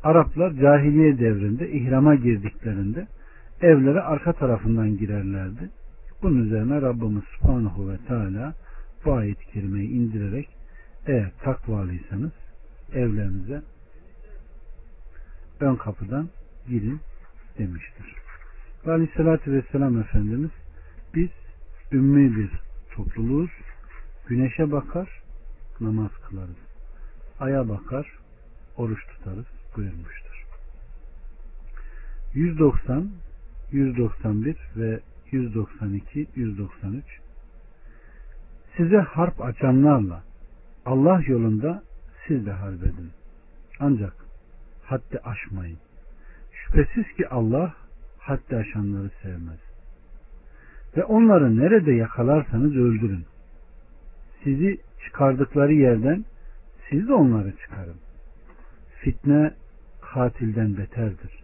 Araplar 0.03 0.53
cahiliye 0.53 1.19
devrinde 1.19 1.71
ihrama 1.71 2.15
girdiklerinde 2.15 3.07
evlere 3.61 4.01
arka 4.01 4.33
tarafından 4.33 4.97
girerlerdi. 4.97 5.71
Bunun 6.23 6.45
üzerine 6.45 6.83
Rabbimiz 6.83 7.23
Subhanahu 7.25 7.91
ve 7.91 7.97
Teala 8.09 8.55
bu 9.05 9.13
ayet-i 9.13 9.47
kerimeyi 9.53 9.89
indirerek 9.89 10.49
eğer 11.07 11.31
takvalıysanız 11.43 12.33
evlerinize 12.93 13.63
ön 15.61 15.77
kapıdan 15.77 16.29
girin 16.69 17.01
demiştir. 17.59 18.15
Ve 18.87 18.93
Aleyhisselatü 18.93 19.53
Vesselam 19.53 20.01
Efendimiz 20.01 20.51
biz 21.15 21.31
ümmi 21.93 22.37
bir 22.37 22.51
topluluğuz. 22.91 23.51
Güneşe 24.27 24.73
bakar, 24.73 25.23
namaz 25.81 26.11
kılarız. 26.29 26.57
Aya 27.41 27.69
bakar, 27.69 28.19
oruç 28.77 29.01
tutarız 29.07 29.47
buyurmuştur. 29.77 30.47
190, 32.35 33.11
191 33.73 34.57
ve 34.77 35.01
192, 35.31 36.27
193 36.35 37.05
Size 38.77 38.97
harp 38.97 39.45
açanlarla 39.45 40.23
Allah 40.87 41.23
yolunda 41.27 41.83
siz 42.27 42.47
de 42.47 42.53
harp 42.53 42.83
edin. 42.83 43.11
Ancak 43.81 44.15
haddi 44.85 45.19
aşmayın. 45.25 45.79
Şüphesiz 46.53 47.17
ki 47.17 47.29
Allah 47.29 47.75
haddi 48.19 48.57
aşanları 48.57 49.11
sevmez. 49.23 49.59
Ve 50.97 51.05
onları 51.05 51.57
nerede 51.57 51.93
yakalarsanız 51.93 52.77
öldürün. 52.77 53.25
Sizi 54.45 54.81
çıkardıkları 55.05 55.73
yerden 55.73 56.25
siz 56.91 57.09
de 57.09 57.13
onları 57.13 57.57
çıkarın. 57.57 57.97
Fitne 59.01 59.55
katilden 60.01 60.77
beterdir. 60.77 61.43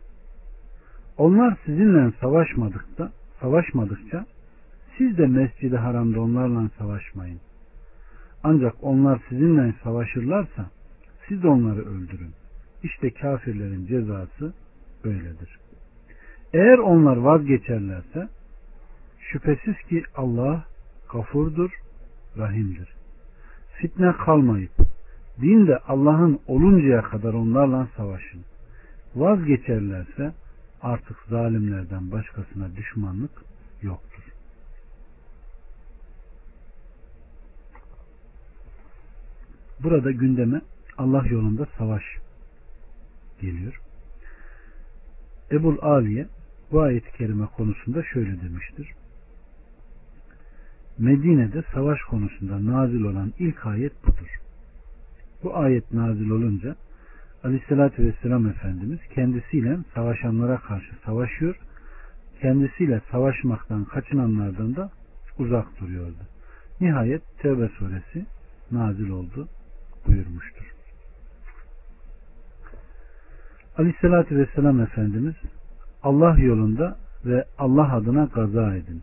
Onlar 1.16 1.56
sizinle 1.64 2.12
savaşmadıkta, 2.20 3.12
savaşmadıkça 3.40 4.26
siz 4.98 5.18
de 5.18 5.26
mescidi 5.26 5.76
haramda 5.76 6.20
onlarla 6.20 6.68
savaşmayın. 6.78 7.40
Ancak 8.42 8.74
onlar 8.82 9.20
sizinle 9.28 9.74
savaşırlarsa 9.82 10.70
siz 11.28 11.44
onları 11.44 11.80
öldürün. 11.80 12.32
İşte 12.82 13.10
kafirlerin 13.10 13.86
cezası 13.86 14.52
böyledir. 15.04 15.58
Eğer 16.52 16.78
onlar 16.78 17.16
vazgeçerlerse 17.16 18.28
şüphesiz 19.20 19.76
ki 19.88 20.02
Allah 20.16 20.64
gafurdur, 21.12 21.70
rahimdir. 22.38 22.88
Fitne 23.80 24.12
kalmayıp 24.24 24.72
din 25.40 25.66
de 25.66 25.78
Allah'ın 25.78 26.40
oluncaya 26.46 27.02
kadar 27.02 27.34
onlarla 27.34 27.88
savaşın. 27.96 28.40
Vazgeçerlerse 29.16 30.32
artık 30.82 31.16
zalimlerden 31.28 32.10
başkasına 32.10 32.76
düşmanlık 32.76 33.30
yoktur. 33.82 34.07
Burada 39.82 40.10
gündeme 40.10 40.60
Allah 40.98 41.26
yolunda 41.26 41.66
savaş 41.78 42.02
geliyor. 43.40 43.80
Ebul 45.52 45.76
Aliye 45.80 46.26
bu 46.72 46.80
ayet-i 46.80 47.12
kerime 47.12 47.46
konusunda 47.46 48.02
şöyle 48.02 48.42
demiştir. 48.42 48.92
Medine'de 50.98 51.62
savaş 51.74 51.98
konusunda 52.00 52.72
nazil 52.72 53.02
olan 53.04 53.32
ilk 53.38 53.66
ayet 53.66 54.06
budur. 54.06 54.40
Bu 55.42 55.56
ayet 55.56 55.92
nazil 55.92 56.30
olunca 56.30 56.76
Aleyhisselatü 57.44 58.06
Vesselam 58.06 58.46
Efendimiz 58.46 58.98
kendisiyle 59.14 59.78
savaşanlara 59.94 60.58
karşı 60.58 60.92
savaşıyor, 61.04 61.56
kendisiyle 62.40 63.00
savaşmaktan 63.10 63.84
kaçınanlardan 63.84 64.76
da 64.76 64.90
uzak 65.38 65.80
duruyordu. 65.80 66.22
Nihayet 66.80 67.22
Tevbe 67.38 67.68
suresi 67.68 68.26
nazil 68.70 69.10
oldu 69.10 69.48
buyurmuştur. 70.08 70.64
Aleyhissalatü 73.78 74.38
Vesselam 74.38 74.80
Efendimiz 74.80 75.34
Allah 76.02 76.38
yolunda 76.38 76.96
ve 77.24 77.44
Allah 77.58 77.94
adına 77.94 78.24
gaza 78.24 78.76
edin. 78.76 79.02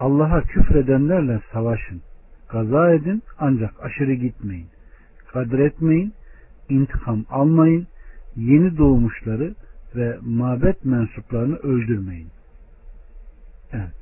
Allah'a 0.00 0.42
küfredenlerle 0.42 1.40
savaşın. 1.52 2.02
Gaza 2.48 2.90
edin 2.94 3.22
ancak 3.38 3.84
aşırı 3.84 4.12
gitmeyin. 4.14 4.66
Kadir 5.32 5.58
etmeyin, 5.58 6.12
intikam 6.68 7.24
almayın, 7.30 7.86
yeni 8.36 8.78
doğmuşları 8.78 9.54
ve 9.96 10.18
mabet 10.22 10.84
mensuplarını 10.84 11.56
öldürmeyin. 11.56 12.28
Evet. 13.72 13.92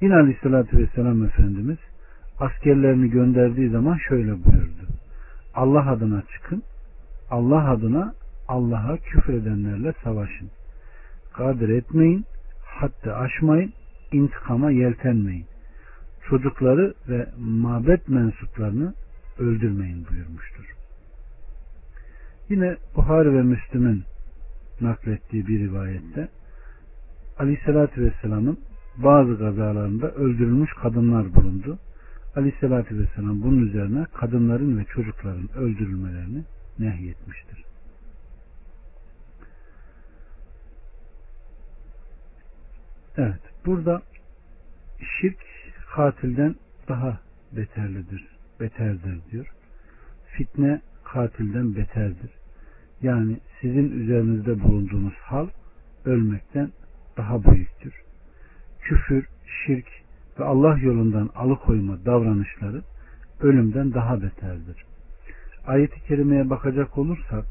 Yine 0.00 0.14
Aleyhisselatü 0.14 0.78
Vesselam 0.78 1.24
Efendimiz 1.24 1.78
askerlerini 2.40 3.10
gönderdiği 3.10 3.68
zaman 3.70 3.96
şöyle 4.08 4.44
buyurdu. 4.44 4.93
Allah 5.54 5.90
adına 5.90 6.22
çıkın, 6.22 6.62
Allah 7.30 7.70
adına 7.70 8.14
Allah'a 8.48 8.96
küfredenlerle 8.96 9.94
savaşın. 10.04 10.50
Kadir 11.32 11.68
etmeyin, 11.68 12.24
hatta 12.64 13.16
aşmayın, 13.16 13.72
intikama 14.12 14.70
yeltenmeyin. 14.70 15.46
Çocukları 16.28 16.94
ve 17.08 17.28
mabet 17.38 18.08
mensuplarını 18.08 18.94
öldürmeyin 19.38 20.06
buyurmuştur. 20.10 20.74
Yine 22.48 22.76
Buhari 22.96 23.34
ve 23.34 23.42
Müslüm'ün 23.42 24.04
naklettiği 24.80 25.46
bir 25.46 25.58
rivayette 25.58 26.28
Aleyhisselatü 27.38 28.04
Vesselam'ın 28.04 28.58
bazı 28.96 29.34
gazalarında 29.34 30.10
öldürülmüş 30.10 30.70
kadınlar 30.72 31.34
bulundu. 31.34 31.78
Aleyhisselatü 32.36 32.98
Vesselam 32.98 33.42
bunun 33.42 33.66
üzerine 33.66 34.06
kadınların 34.14 34.78
ve 34.78 34.84
çocukların 34.84 35.48
öldürülmelerini 35.56 36.44
nehyetmiştir. 36.78 37.64
Evet. 43.16 43.40
Burada 43.66 44.02
şirk 45.20 45.38
katilden 45.94 46.54
daha 46.88 47.20
beterlidir. 47.52 48.28
Beterdir 48.60 49.20
diyor. 49.30 49.46
Fitne 50.26 50.80
katilden 51.04 51.76
beterdir. 51.76 52.30
Yani 53.02 53.40
sizin 53.60 54.00
üzerinizde 54.00 54.62
bulunduğunuz 54.62 55.14
hal 55.14 55.48
ölmekten 56.04 56.70
daha 57.16 57.44
büyüktür. 57.44 57.94
Küfür, 58.80 59.26
şirk 59.66 60.03
ve 60.38 60.44
Allah 60.44 60.78
yolundan 60.78 61.30
alıkoyma 61.34 62.04
davranışları 62.04 62.82
ölümden 63.40 63.94
daha 63.94 64.22
beterdir. 64.22 64.84
Ayet-i 65.66 66.00
kerimeye 66.00 66.50
bakacak 66.50 66.98
olursak 66.98 67.44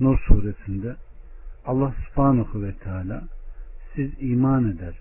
Nur 0.00 0.18
suresinde 0.18 0.96
Allah 1.66 1.94
subhanahu 2.08 2.62
ve 2.62 2.72
teala 2.72 3.22
siz 3.94 4.10
iman 4.20 4.70
eder, 4.70 4.94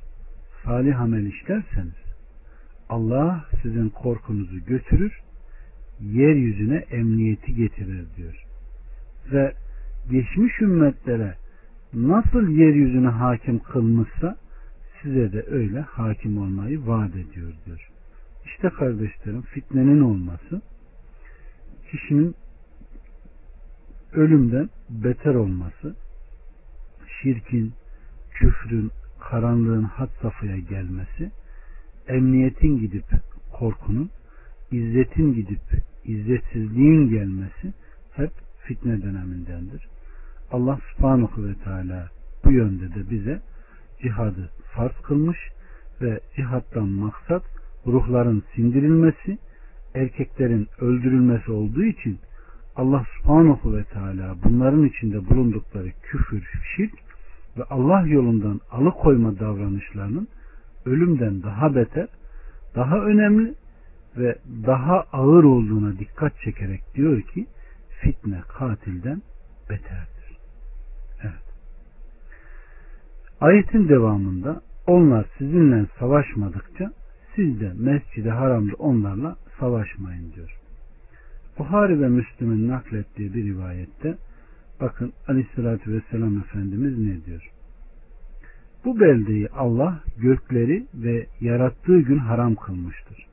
salih 0.64 1.02
amel 1.02 1.26
işlerseniz 1.26 2.06
Allah 2.90 3.46
sizin 3.62 3.90
korkunuzu 3.90 4.66
götürür, 4.66 5.20
yeryüzüne 6.02 6.78
emniyeti 6.78 7.56
getirir 7.56 8.06
diyor. 8.18 8.44
Ve 9.32 9.54
geçmiş 10.12 10.62
ümmetlere 10.62 11.36
nasıl 11.94 12.50
yeryüzüne 12.50 13.08
hakim 13.08 13.60
kılmışsa 13.60 14.38
size 15.06 15.34
de 15.34 15.46
öyle 15.48 15.80
hakim 15.80 16.38
olmayı 16.38 16.88
vaat 16.88 17.12
ediyor 17.12 17.54
diyor. 17.66 17.90
İşte 18.46 18.70
kardeşlerim 18.70 19.42
fitnenin 19.42 20.02
olması 20.02 20.62
kişinin 21.92 22.36
ölümden 24.14 24.70
beter 24.90 25.36
olması, 25.36 25.96
şirkin, 27.22 27.74
küfrün, 28.32 28.92
karanlığın 29.20 29.84
had 29.84 30.10
safhaya 30.22 30.58
gelmesi, 30.58 31.32
emniyetin 32.08 32.80
gidip 32.80 33.06
korkunun, 33.54 34.10
izzetin 34.72 35.34
gidip 35.34 35.62
izzetsizliğin 36.06 37.10
gelmesi 37.10 37.74
hep 38.12 38.32
fitne 38.68 39.02
dönemindendir. 39.02 39.88
Allah 40.52 40.80
subhanahu 40.92 41.48
ve 41.48 41.54
teala 41.64 42.10
bu 42.46 42.52
yönde 42.52 42.96
de 42.96 43.10
bize 43.10 43.42
cihadı 44.02 44.50
farz 44.76 45.02
kılmış 45.04 45.38
ve 46.02 46.20
cihattan 46.36 46.88
maksat 46.88 47.44
ruhların 47.88 48.44
sindirilmesi, 48.56 49.38
erkeklerin 49.96 50.68
öldürülmesi 50.80 51.52
olduğu 51.52 51.84
için 51.84 52.20
Allah 52.76 53.06
subhanahu 53.18 53.78
ve 53.78 53.84
teala 53.84 54.36
bunların 54.44 54.84
içinde 54.84 55.30
bulundukları 55.30 55.92
küfür, 56.02 56.44
şirk 56.76 56.94
ve 57.58 57.64
Allah 57.64 58.08
yolundan 58.08 58.62
alıkoyma 58.72 59.40
davranışlarının 59.40 60.28
ölümden 60.86 61.44
daha 61.44 61.76
beter, 61.76 62.08
daha 62.76 63.00
önemli 63.00 63.54
ve 64.18 64.36
daha 64.66 65.06
ağır 65.12 65.44
olduğuna 65.44 66.00
dikkat 66.00 66.40
çekerek 66.40 66.82
diyor 66.96 67.22
ki 67.22 67.46
fitne 68.02 68.42
katilden 68.48 69.22
beterdir. 69.70 70.15
Ayetin 73.42 73.90
devamında 73.90 74.62
onlar 74.88 75.26
sizinle 75.38 75.86
savaşmadıkça 76.00 76.92
siz 77.36 77.60
de 77.60 77.72
mescidi 77.76 78.30
haramda 78.30 78.74
onlarla 78.76 79.36
savaşmayın 79.60 80.32
diyor. 80.36 80.60
Buhari 81.60 82.02
ve 82.02 82.08
Müslüm'ün 82.08 82.68
naklettiği 82.68 83.34
bir 83.34 83.46
rivayette 83.46 84.18
bakın 84.82 85.14
aleyhissalatü 85.28 85.94
vesselam 85.94 86.38
Efendimiz 86.38 86.98
ne 86.98 87.26
diyor? 87.26 87.50
Bu 88.86 89.00
beldeyi 89.00 89.50
Allah 89.50 90.00
gökleri 90.18 90.86
ve 90.94 91.28
yarattığı 91.42 92.00
gün 92.00 92.18
haram 92.18 92.56
kılmıştır. 92.56 93.26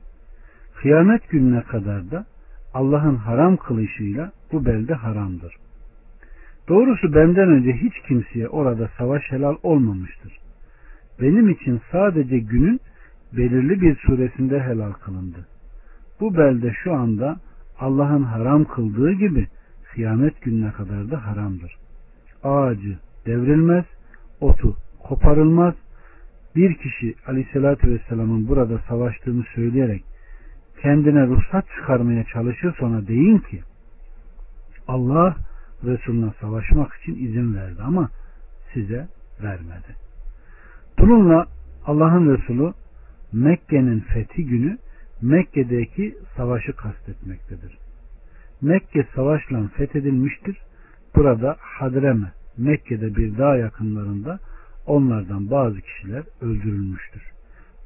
Kıyamet 0.75 1.29
gününe 1.29 1.61
kadar 1.61 2.11
da 2.11 2.25
Allah'ın 2.73 3.15
haram 3.15 3.57
kılışıyla 3.57 4.31
bu 4.51 4.65
belde 4.65 4.93
haramdır. 4.93 5.62
Doğrusu 6.69 7.13
benden 7.13 7.49
önce 7.49 7.73
hiç 7.73 7.93
kimseye 8.07 8.47
orada 8.47 8.89
savaş 8.97 9.21
helal 9.29 9.55
olmamıştır. 9.63 10.37
Benim 11.21 11.49
için 11.49 11.81
sadece 11.91 12.39
günün 12.39 12.79
belirli 13.37 13.81
bir 13.81 13.95
suresinde 13.95 14.59
helal 14.59 14.91
kılındı. 14.91 15.47
Bu 16.19 16.37
belde 16.37 16.73
şu 16.83 16.93
anda 16.93 17.37
Allah'ın 17.79 18.23
haram 18.23 18.65
kıldığı 18.65 19.11
gibi 19.11 19.47
kıyamet 19.93 20.41
gününe 20.41 20.71
kadar 20.71 21.11
da 21.11 21.27
haramdır. 21.27 21.75
Ağacı 22.43 22.97
devrilmez, 23.25 23.85
otu 24.41 24.77
koparılmaz. 25.03 25.73
Bir 26.55 26.73
kişi 26.73 27.15
aleyhissalatü 27.27 27.91
vesselamın 27.91 28.47
burada 28.47 28.79
savaştığını 28.89 29.43
söyleyerek 29.55 30.03
kendine 30.81 31.27
ruhsat 31.27 31.65
çıkarmaya 31.75 32.23
çalışırsa 32.23 32.85
ona 32.85 33.07
deyin 33.07 33.37
ki 33.37 33.61
Allah 34.87 35.35
Resulüne 35.83 36.31
savaşmak 36.41 36.93
için 36.93 37.15
izin 37.15 37.55
verdi 37.55 37.81
ama 37.81 38.09
size 38.73 39.07
vermedi. 39.43 39.95
Bununla 40.99 41.47
Allah'ın 41.85 42.37
Resulü 42.37 42.73
Mekke'nin 43.33 43.99
fethi 43.99 44.45
günü 44.45 44.77
Mekke'deki 45.21 46.17
savaşı 46.37 46.75
kastetmektedir. 46.75 47.77
Mekke 48.61 49.07
savaşla 49.15 49.67
fethedilmiştir. 49.67 50.57
Burada 51.15 51.57
Hadreme, 51.59 52.31
Mekke'de 52.57 53.15
bir 53.15 53.37
dağ 53.37 53.57
yakınlarında 53.57 54.39
onlardan 54.85 55.51
bazı 55.51 55.81
kişiler 55.81 56.23
öldürülmüştür. 56.41 57.23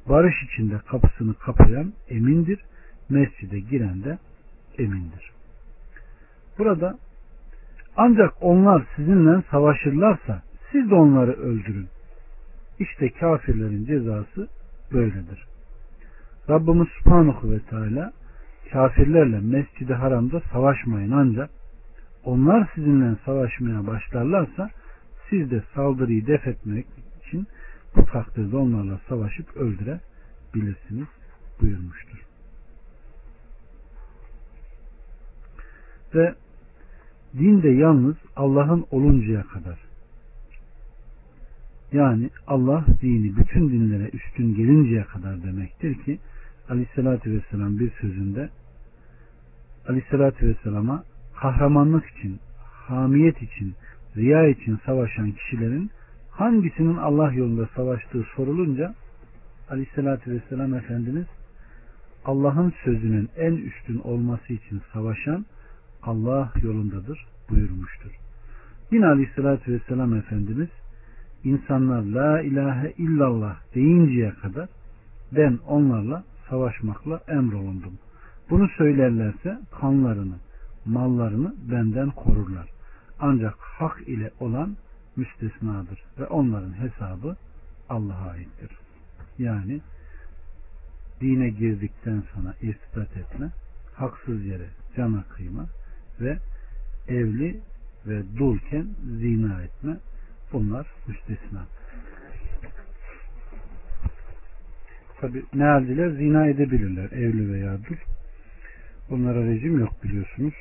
Barış 0.08 0.34
içinde 0.42 0.78
kapısını 0.78 1.34
kapayan 1.34 1.92
emindir, 2.08 2.60
mescide 3.08 3.60
giren 3.60 4.04
de 4.04 4.18
emindir. 4.78 5.32
Burada 6.58 6.98
ancak 7.98 8.34
onlar 8.40 8.86
sizinle 8.96 9.42
savaşırlarsa 9.50 10.42
siz 10.72 10.90
de 10.90 10.94
onları 10.94 11.32
öldürün. 11.32 11.88
İşte 12.78 13.10
kafirlerin 13.10 13.84
cezası 13.84 14.48
böyledir. 14.92 15.44
Rabbimiz 16.50 16.88
Subhanahu 16.88 17.50
ve 17.50 17.58
Teala 17.60 18.12
kafirlerle 18.72 19.40
mescidi 19.40 19.94
haramda 19.94 20.40
savaşmayın 20.52 21.10
ancak 21.10 21.50
onlar 22.24 22.70
sizinle 22.74 23.16
savaşmaya 23.24 23.86
başlarlarsa 23.86 24.70
siz 25.30 25.50
de 25.50 25.62
saldırıyı 25.74 26.26
def 26.26 26.46
etmek 26.46 26.86
için 27.26 27.46
bu 27.96 28.04
takdirde 28.04 28.56
onlarla 28.56 29.00
savaşıp 29.08 29.56
öldürebilirsiniz 29.56 31.08
buyurmuştur. 31.60 32.18
Ve 36.14 36.34
dinde 37.34 37.68
yalnız 37.68 38.16
Allah'ın 38.36 38.86
oluncaya 38.90 39.42
kadar. 39.42 39.78
Yani 41.92 42.30
Allah 42.46 42.84
dini 43.02 43.36
bütün 43.36 43.68
dinlere 43.68 44.10
üstün 44.12 44.54
gelinceye 44.54 45.04
kadar 45.04 45.42
demektir 45.42 45.94
ki 45.94 46.18
Aleyhisselatü 46.68 47.32
Vesselam 47.32 47.78
bir 47.78 47.90
sözünde 47.90 48.48
Aleyhisselatü 49.88 50.48
Vesselam'a 50.48 51.04
kahramanlık 51.36 52.06
için, 52.06 52.38
hamiyet 52.86 53.42
için, 53.42 53.74
riya 54.16 54.48
için 54.48 54.78
savaşan 54.86 55.32
kişilerin 55.32 55.90
hangisinin 56.30 56.96
Allah 56.96 57.32
yolunda 57.32 57.68
savaştığı 57.76 58.24
sorulunca 58.36 58.94
Aleyhisselatü 59.70 60.30
Vesselam 60.30 60.74
Efendimiz 60.74 61.26
Allah'ın 62.24 62.72
sözünün 62.84 63.28
en 63.36 63.52
üstün 63.52 63.98
olması 63.98 64.52
için 64.52 64.82
savaşan 64.92 65.46
Allah 66.02 66.52
yolundadır 66.62 67.26
buyurmuştur. 67.50 68.10
Yine 68.92 69.06
Aleyhisselatü 69.06 69.72
Vesselam 69.72 70.14
Efendimiz 70.14 70.68
insanlar 71.44 72.02
la 72.02 72.42
ilahe 72.42 72.92
illallah 72.98 73.56
deyinceye 73.74 74.30
kadar 74.30 74.68
ben 75.32 75.58
onlarla 75.66 76.24
savaşmakla 76.50 77.20
emrolundum. 77.28 77.92
Bunu 78.50 78.68
söylerlerse 78.68 79.58
kanlarını, 79.80 80.36
mallarını 80.86 81.54
benden 81.70 82.10
korurlar. 82.10 82.68
Ancak 83.20 83.54
hak 83.58 84.08
ile 84.08 84.30
olan 84.40 84.76
müstesnadır 85.16 86.04
ve 86.18 86.26
onların 86.26 86.72
hesabı 86.72 87.36
Allah'a 87.88 88.30
aittir. 88.30 88.70
Yani 89.38 89.80
dine 91.20 91.48
girdikten 91.48 92.22
sonra 92.34 92.54
irtibat 92.62 93.16
etme, 93.16 93.50
haksız 93.94 94.44
yere 94.44 94.66
cana 94.96 95.22
kıyma 95.22 95.66
ve 96.20 96.38
evli 97.08 97.60
ve 98.06 98.22
dulken 98.38 98.86
zina 99.20 99.62
etme 99.62 99.96
bunlar 100.52 100.86
müstesna. 101.06 101.66
Tabi 105.20 105.44
ne 105.54 105.64
haldeler 105.64 106.10
zina 106.10 106.46
edebilirler 106.46 107.10
evli 107.10 107.52
veya 107.52 107.78
dul. 107.78 107.96
Onlara 109.10 109.44
rejim 109.44 109.80
yok 109.80 110.04
biliyorsunuz. 110.04 110.54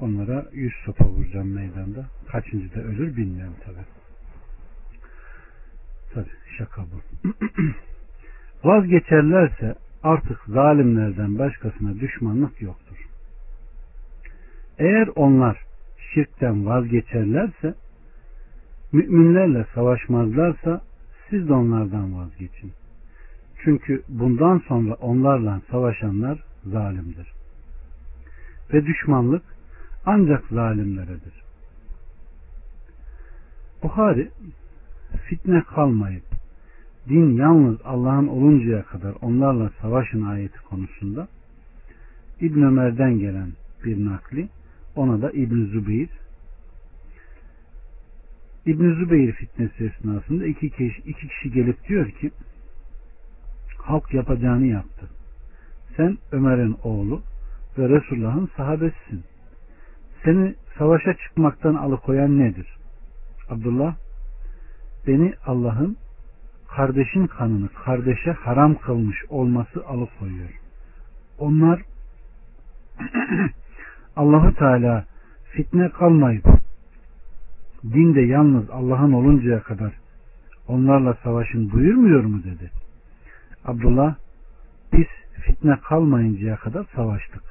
Onlara 0.00 0.46
yüz 0.52 0.72
sopa 0.84 1.04
vuracağım 1.04 1.54
meydanda. 1.54 2.06
Kaçıncı 2.28 2.74
da 2.74 2.80
ölür 2.80 3.16
bilmiyorum 3.16 3.54
tabi. 3.64 3.76
Tabi 6.14 6.28
şaka 6.58 6.82
bu. 6.82 7.28
Vazgeçerlerse 8.64 9.74
artık 10.02 10.38
zalimlerden 10.48 11.38
başkasına 11.38 12.00
düşmanlık 12.00 12.62
yoktur. 12.62 13.09
Eğer 14.80 15.08
onlar 15.16 15.58
şirkten 16.14 16.66
vazgeçerlerse 16.66 17.74
müminlerle 18.92 19.66
savaşmazlarsa 19.74 20.80
siz 21.30 21.48
de 21.48 21.52
onlardan 21.52 22.18
vazgeçin. 22.18 22.72
Çünkü 23.64 24.02
bundan 24.08 24.58
sonra 24.68 24.94
onlarla 24.94 25.60
savaşanlar 25.70 26.44
zalimdir. 26.64 27.32
Ve 28.72 28.86
düşmanlık 28.86 29.42
ancak 30.06 30.44
zalimleredir. 30.50 31.42
Buhari 33.82 34.30
fitne 35.28 35.62
kalmayıp 35.62 36.24
din 37.08 37.36
yalnız 37.36 37.78
Allah'ın 37.84 38.26
oluncaya 38.26 38.82
kadar 38.82 39.14
onlarla 39.20 39.70
savaşın 39.80 40.22
ayeti 40.22 40.58
konusunda 40.58 41.28
İbn 42.40 42.62
Ömer'den 42.62 43.18
gelen 43.18 43.52
bir 43.84 44.04
nakli 44.04 44.48
ona 44.96 45.22
da 45.22 45.30
İbn 45.30 45.64
Zübeyir 45.64 46.10
İbn 48.66 48.94
Zübeyir 48.94 49.32
fitnesi 49.32 49.84
esnasında 49.84 50.46
iki 50.46 50.70
kişi, 50.70 51.02
iki 51.02 51.28
kişi 51.28 51.52
gelip 51.52 51.88
diyor 51.88 52.10
ki 52.10 52.30
halk 53.78 54.14
yapacağını 54.14 54.66
yaptı. 54.66 55.08
Sen 55.96 56.18
Ömer'in 56.32 56.76
oğlu 56.82 57.22
ve 57.78 57.88
Resulullah'ın 57.88 58.50
sahabesisin. 58.56 59.24
Seni 60.24 60.54
savaşa 60.78 61.14
çıkmaktan 61.14 61.74
alıkoyan 61.74 62.38
nedir? 62.38 62.76
Abdullah 63.48 63.96
beni 65.06 65.34
Allah'ın 65.46 65.96
kardeşin 66.68 67.26
kanını 67.26 67.68
kardeşe 67.68 68.32
haram 68.32 68.74
kılmış 68.74 69.24
olması 69.28 69.86
alıkoyuyor. 69.86 70.50
Onlar 71.38 71.82
Allahu 74.20 74.54
Teala 74.54 75.04
fitne 75.52 75.88
kalmayıp 75.88 76.44
dinde 77.84 78.20
yalnız 78.20 78.70
Allah'ın 78.70 79.12
oluncaya 79.12 79.62
kadar 79.62 79.92
onlarla 80.68 81.14
savaşın 81.22 81.72
buyurmuyor 81.72 82.24
mu 82.24 82.42
dedi. 82.44 82.70
Abdullah 83.64 84.14
biz 84.92 85.06
fitne 85.44 85.78
kalmayıncaya 85.88 86.56
kadar 86.56 86.86
savaştık. 86.94 87.42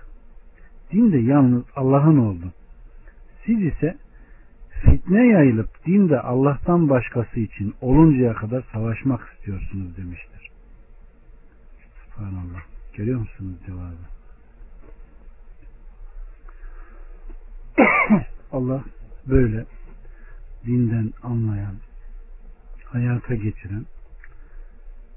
Din 0.92 1.12
de 1.12 1.18
yalnız 1.18 1.64
Allah'ın 1.76 2.18
oldu. 2.18 2.54
Siz 3.46 3.62
ise 3.64 3.98
fitne 4.86 5.28
yayılıp 5.28 5.86
din 5.86 6.10
de 6.10 6.20
Allah'tan 6.20 6.90
başkası 6.90 7.40
için 7.40 7.74
oluncaya 7.82 8.34
kadar 8.34 8.64
savaşmak 8.74 9.34
istiyorsunuz 9.38 9.98
demiştir. 9.98 10.52
Subhanallah. 12.06 12.62
Görüyor 12.94 13.20
musunuz 13.20 13.56
cevabı? 13.66 14.19
Allah 18.52 18.84
böyle 19.28 19.66
dinden 20.66 21.14
anlayan, 21.24 21.76
hayata 22.86 23.36
geçiren, 23.36 23.86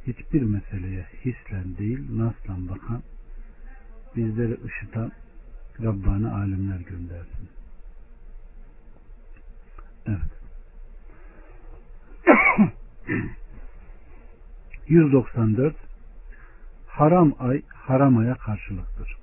hiçbir 0.07 0.43
meseleye 0.43 1.07
hislen 1.25 1.79
değil 1.79 2.19
naslan 2.19 2.69
bakan, 2.69 3.03
bizleri 4.17 4.59
ışıtan 4.65 5.13
Rabbani 5.83 6.29
alimler 6.29 6.81
göndersin. 6.81 7.49
Evet. 10.07 10.33
194 14.89 15.77
Haram 16.87 17.35
ay 17.39 17.63
haram 17.69 18.19
aya 18.19 18.35
karşılıktır. 18.35 19.17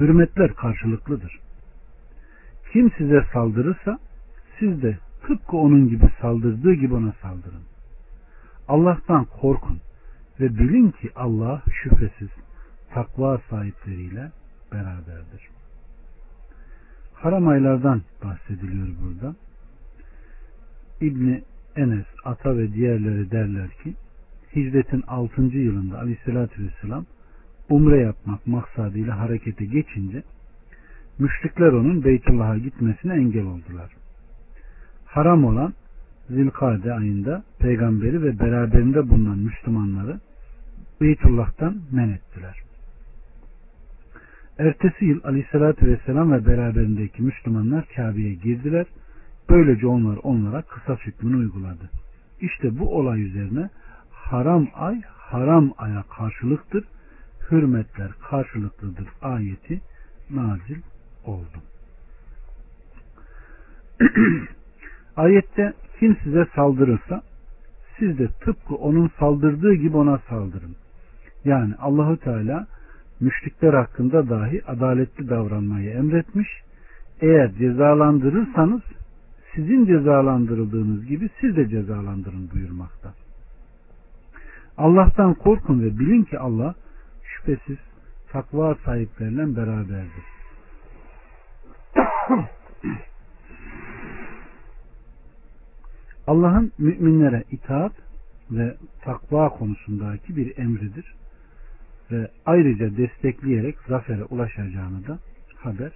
Hürmetler 0.00 0.54
karşılıklıdır. 0.54 1.45
Kim 2.76 2.90
size 2.98 3.24
saldırırsa 3.32 3.98
siz 4.58 4.82
de 4.82 4.98
tıpkı 5.26 5.56
onun 5.56 5.88
gibi 5.88 6.08
saldırdığı 6.20 6.74
gibi 6.74 6.94
ona 6.94 7.12
saldırın. 7.22 7.62
Allah'tan 8.68 9.24
korkun 9.24 9.80
ve 10.40 10.58
bilin 10.58 10.90
ki 10.90 11.10
Allah 11.14 11.62
şüphesiz 11.82 12.28
takva 12.94 13.40
sahipleriyle 13.50 14.30
beraberdir. 14.72 15.48
Haram 17.14 17.48
aylardan 17.48 18.02
bahsediliyor 18.24 18.88
burada. 19.02 19.36
İbni 21.00 21.42
Enes, 21.76 22.06
Ata 22.24 22.56
ve 22.56 22.72
diğerleri 22.72 23.30
derler 23.30 23.68
ki 23.68 23.94
hicretin 24.56 25.02
6. 25.06 25.42
yılında 25.42 25.98
aleyhissalatü 25.98 26.62
vesselam 26.66 27.06
umre 27.70 28.00
yapmak 28.00 28.46
maksadıyla 28.46 29.18
harekete 29.18 29.64
geçince 29.64 30.22
müşrikler 31.18 31.72
onun 31.72 32.04
Beytullah'a 32.04 32.58
gitmesine 32.58 33.14
engel 33.14 33.44
oldular. 33.44 33.90
Haram 35.04 35.44
olan 35.44 35.74
Zilkade 36.30 36.94
ayında 36.94 37.44
peygamberi 37.58 38.22
ve 38.22 38.38
beraberinde 38.38 39.08
bulunan 39.08 39.38
Müslümanları 39.38 40.20
Beytullah'tan 41.00 41.76
men 41.92 42.08
ettiler. 42.08 42.62
Ertesi 44.58 45.04
yıl 45.04 45.20
Aleyhisselatü 45.24 45.86
Vesselam 45.86 46.32
ve 46.32 46.46
beraberindeki 46.46 47.22
Müslümanlar 47.22 47.84
Kabe'ye 47.96 48.34
girdiler. 48.34 48.86
Böylece 49.50 49.86
onlar 49.86 50.18
onlara 50.22 50.62
kısa 50.62 50.96
hükmünü 50.96 51.36
uyguladı. 51.36 51.90
İşte 52.40 52.78
bu 52.78 52.96
olay 52.98 53.22
üzerine 53.22 53.70
haram 54.10 54.68
ay 54.74 55.02
haram 55.02 55.72
aya 55.78 56.04
karşılıktır. 56.16 56.84
Hürmetler 57.50 58.10
karşılıklıdır 58.30 59.08
ayeti 59.22 59.80
nazil 60.30 60.76
oldu. 61.28 61.58
Ayette 65.16 65.72
kim 65.98 66.16
size 66.24 66.46
saldırırsa 66.54 67.22
siz 67.98 68.18
de 68.18 68.28
tıpkı 68.28 68.74
onun 68.74 69.10
saldırdığı 69.18 69.74
gibi 69.74 69.96
ona 69.96 70.18
saldırın. 70.18 70.76
Yani 71.44 71.74
Allahu 71.78 72.16
Teala 72.16 72.66
müşrikler 73.20 73.74
hakkında 73.74 74.30
dahi 74.30 74.62
adaletli 74.66 75.28
davranmayı 75.28 75.90
emretmiş. 75.90 76.48
Eğer 77.20 77.52
cezalandırırsanız 77.52 78.82
sizin 79.54 79.86
cezalandırıldığınız 79.86 81.06
gibi 81.06 81.28
siz 81.40 81.56
de 81.56 81.68
cezalandırın 81.68 82.50
buyurmakta. 82.54 83.14
Allah'tan 84.78 85.34
korkun 85.34 85.82
ve 85.82 85.98
bilin 85.98 86.22
ki 86.22 86.38
Allah 86.38 86.74
şüphesiz 87.22 87.78
takva 88.32 88.74
sahipleriyle 88.74 89.56
beraberdir. 89.56 90.35
Allah'ın 96.26 96.72
müminlere 96.78 97.44
itaat 97.50 97.92
ve 98.50 98.76
takva 99.00 99.48
konusundaki 99.48 100.36
bir 100.36 100.58
emridir 100.58 101.14
ve 102.10 102.30
ayrıca 102.46 102.96
destekleyerek 102.96 103.76
zafere 103.88 104.24
ulaşacağını 104.24 105.06
da 105.06 105.18
haber 105.56 105.92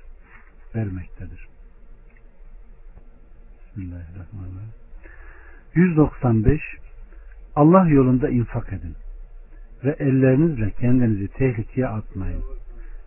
vermektedir. 0.74 1.48
Bismillahirrahmanirrahim. 3.66 4.72
195 5.74 6.60
Allah 7.56 7.88
yolunda 7.88 8.28
infak 8.28 8.72
edin 8.72 8.94
ve 9.84 9.90
ellerinizle 9.98 10.70
kendinizi 10.70 11.28
tehlikeye 11.28 11.86
atmayın. 11.86 12.42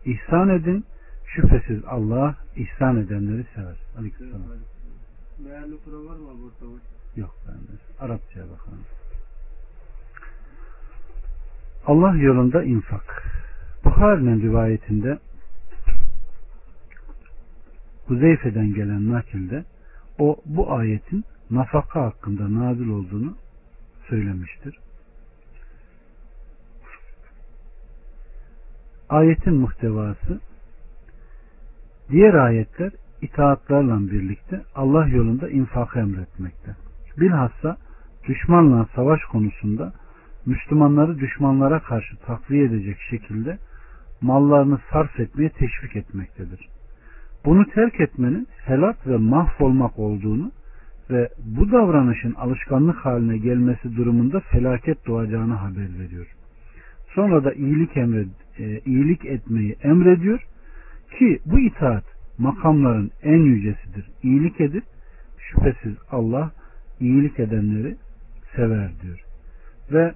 İhsan 0.05 0.49
edin. 0.49 0.85
Şüphesiz 1.35 1.85
Allah 1.85 2.35
ihsan 2.55 2.97
edenleri 2.97 3.45
sever. 3.55 3.77
Aleykümselam. 3.97 4.41
Meğerli 5.39 5.77
kura 5.77 5.97
var 5.97 6.15
mı 6.15 6.29
burada? 6.41 6.73
Yok 7.15 7.35
bende. 7.47 7.79
Arapçaya 7.99 8.45
bakalım. 8.45 8.85
Allah 11.85 12.15
yolunda 12.15 12.63
infak. 12.63 13.23
Buhari'nin 13.85 14.41
rivayetinde 14.41 15.19
Huzeyfe'den 18.07 18.73
gelen 18.73 19.11
nakilde 19.11 19.65
o 20.19 20.37
bu 20.45 20.73
ayetin 20.73 21.25
nafaka 21.51 22.01
hakkında 22.01 22.53
nazil 22.53 22.89
olduğunu 22.89 23.37
söylemiştir. 24.09 24.79
Ayetin 29.09 29.53
muhtevası 29.53 30.39
diğer 32.11 32.33
ayetler 32.33 32.91
itaatlarla 33.21 34.11
birlikte 34.11 34.61
Allah 34.75 35.07
yolunda 35.07 35.49
infak 35.49 35.97
emretmekte. 35.97 36.75
Bilhassa 37.17 37.77
düşmanla 38.27 38.87
savaş 38.95 39.21
konusunda 39.31 39.93
Müslümanları 40.45 41.19
düşmanlara 41.19 41.79
karşı 41.79 42.17
takviye 42.17 42.65
edecek 42.65 42.97
şekilde 43.09 43.57
mallarını 44.21 44.79
sarf 44.91 45.19
etmeye 45.19 45.49
teşvik 45.49 45.95
etmektedir. 45.95 46.67
Bunu 47.45 47.65
terk 47.69 47.99
etmenin 47.99 48.47
helak 48.65 49.07
ve 49.07 49.17
mahvolmak 49.17 49.99
olduğunu 49.99 50.51
ve 51.09 51.29
bu 51.45 51.71
davranışın 51.71 52.33
alışkanlık 52.33 52.97
haline 52.97 53.37
gelmesi 53.37 53.95
durumunda 53.95 54.39
felaket 54.39 55.07
doğacağını 55.07 55.53
haber 55.53 55.99
veriyor. 55.99 56.27
Sonra 57.15 57.43
da 57.43 57.53
iyilik 57.53 57.97
emre, 57.97 58.25
e, 58.59 58.79
iyilik 58.79 59.25
etmeyi 59.25 59.75
emrediyor 59.83 60.39
ki 61.19 61.39
bu 61.45 61.59
itaat 61.59 62.03
makamların 62.37 63.11
en 63.23 63.37
yücesidir. 63.37 64.09
İyilik 64.23 64.61
edip 64.61 64.83
şüphesiz 65.37 65.93
Allah 66.11 66.51
iyilik 66.99 67.39
edenleri 67.39 67.95
sever 68.55 68.89
diyor. 69.01 69.19
Ve 69.91 70.13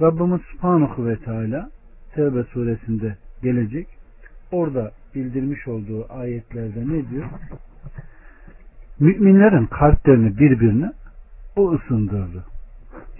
Rabbimiz 0.00 0.40
Subhanahu 0.40 1.06
ve 1.06 1.16
Teala 1.16 1.70
Tevbe 2.14 2.44
suresinde 2.44 3.16
gelecek. 3.42 3.86
Orada 4.52 4.90
bildirmiş 5.14 5.68
olduğu 5.68 6.12
ayetlerde 6.12 6.80
ne 6.80 7.10
diyor? 7.10 7.24
Müminlerin 9.00 9.66
kalplerini 9.66 10.38
birbirine 10.38 10.92
o 11.56 11.72
ısındırdı. 11.74 12.44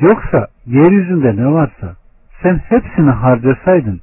Yoksa 0.00 0.48
yeryüzünde 0.66 1.36
ne 1.36 1.46
varsa 1.46 1.96
sen 2.42 2.56
hepsini 2.56 3.10
harcasaydın 3.10 4.00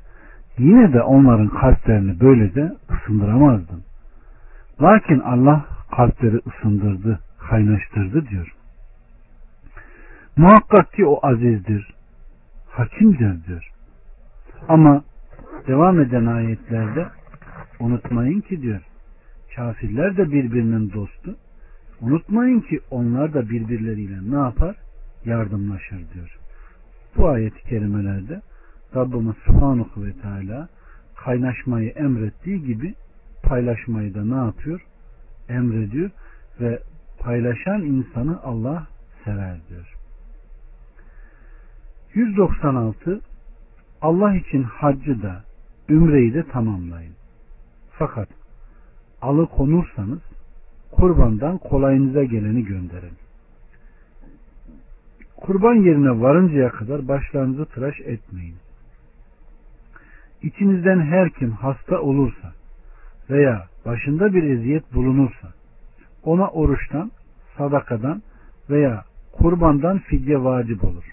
yine 0.57 0.93
de 0.93 1.01
onların 1.01 1.47
kalplerini 1.47 2.19
böylece 2.19 2.71
ısındıramazdın. 2.91 3.83
Lakin 4.81 5.19
Allah 5.19 5.65
kalpleri 5.95 6.39
ısındırdı, 6.47 7.19
kaynaştırdı 7.49 8.27
diyor. 8.29 8.55
Muhakkak 10.37 10.93
ki 10.93 11.05
o 11.05 11.19
azizdir, 11.27 11.93
hakimdir 12.69 13.45
diyor. 13.47 13.69
Ama 14.67 15.03
devam 15.67 16.01
eden 16.01 16.25
ayetlerde 16.25 17.07
unutmayın 17.79 18.41
ki 18.41 18.61
diyor 18.61 18.81
kafirler 19.55 20.17
de 20.17 20.31
birbirinin 20.31 20.91
dostu. 20.93 21.35
Unutmayın 22.01 22.59
ki 22.59 22.79
onlar 22.91 23.33
da 23.33 23.49
birbirleriyle 23.49 24.17
ne 24.31 24.35
yapar? 24.35 24.75
Yardımlaşır 25.25 25.97
diyor. 26.13 26.37
Bu 27.17 27.29
ayet-i 27.29 27.63
kerimelerde 27.69 28.41
Rabbimiz 28.95 29.35
Subhanahu 29.45 30.05
ve 30.05 30.13
Teala 30.13 30.69
kaynaşmayı 31.15 31.89
emrettiği 31.89 32.63
gibi 32.63 32.95
paylaşmayı 33.43 34.13
da 34.13 34.25
ne 34.25 34.45
yapıyor? 34.45 34.85
Emrediyor 35.49 36.09
ve 36.61 36.79
paylaşan 37.19 37.81
insanı 37.81 38.43
Allah 38.43 38.87
sever 39.23 39.57
diyor. 39.69 39.93
196 42.13 43.21
Allah 44.01 44.35
için 44.35 44.63
haccı 44.63 45.21
da 45.21 45.43
ümreyi 45.89 46.33
de 46.33 46.43
tamamlayın. 46.43 47.13
Fakat 47.91 48.29
alıkonursanız 49.21 50.19
kurbandan 50.91 51.57
kolayınıza 51.57 52.23
geleni 52.23 52.65
gönderin. 52.65 53.13
Kurban 55.35 55.75
yerine 55.75 56.21
varıncaya 56.21 56.69
kadar 56.69 57.07
başlarınızı 57.07 57.65
tıraş 57.65 57.99
etmeyin. 57.99 58.62
İçinizden 60.43 60.99
her 60.99 61.29
kim 61.29 61.51
hasta 61.51 62.01
olursa 62.01 62.53
veya 63.29 63.65
başında 63.85 64.33
bir 64.33 64.43
eziyet 64.43 64.93
bulunursa 64.93 65.53
ona 66.23 66.47
oruçtan, 66.47 67.11
sadakadan 67.57 68.21
veya 68.69 69.03
kurbandan 69.31 69.99
fidye 69.99 70.43
vacip 70.43 70.83
olur. 70.83 71.03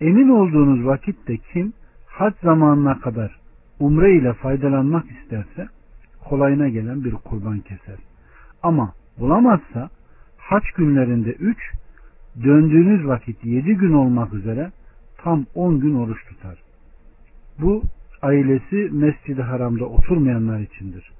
Emin 0.00 0.28
olduğunuz 0.28 0.86
vakitte 0.86 1.36
kim 1.36 1.72
hac 2.06 2.34
zamanına 2.42 3.00
kadar 3.00 3.36
umre 3.80 4.16
ile 4.16 4.32
faydalanmak 4.32 5.04
isterse 5.10 5.68
kolayına 6.24 6.68
gelen 6.68 7.04
bir 7.04 7.12
kurban 7.12 7.60
keser. 7.60 7.96
Ama 8.62 8.92
bulamazsa 9.18 9.90
haç 10.38 10.70
günlerinde 10.76 11.30
üç, 11.30 11.58
döndüğünüz 12.44 13.06
vakit 13.06 13.44
yedi 13.44 13.74
gün 13.74 13.92
olmak 13.92 14.34
üzere 14.34 14.70
tam 15.18 15.46
on 15.54 15.80
gün 15.80 15.94
oruç 15.94 16.18
tutar. 16.28 16.58
Bu 17.58 17.82
ailesi 18.22 18.76
Mescid-i 18.76 19.42
Haram'da 19.42 19.84
oturmayanlar 19.84 20.60
içindir. 20.60 21.12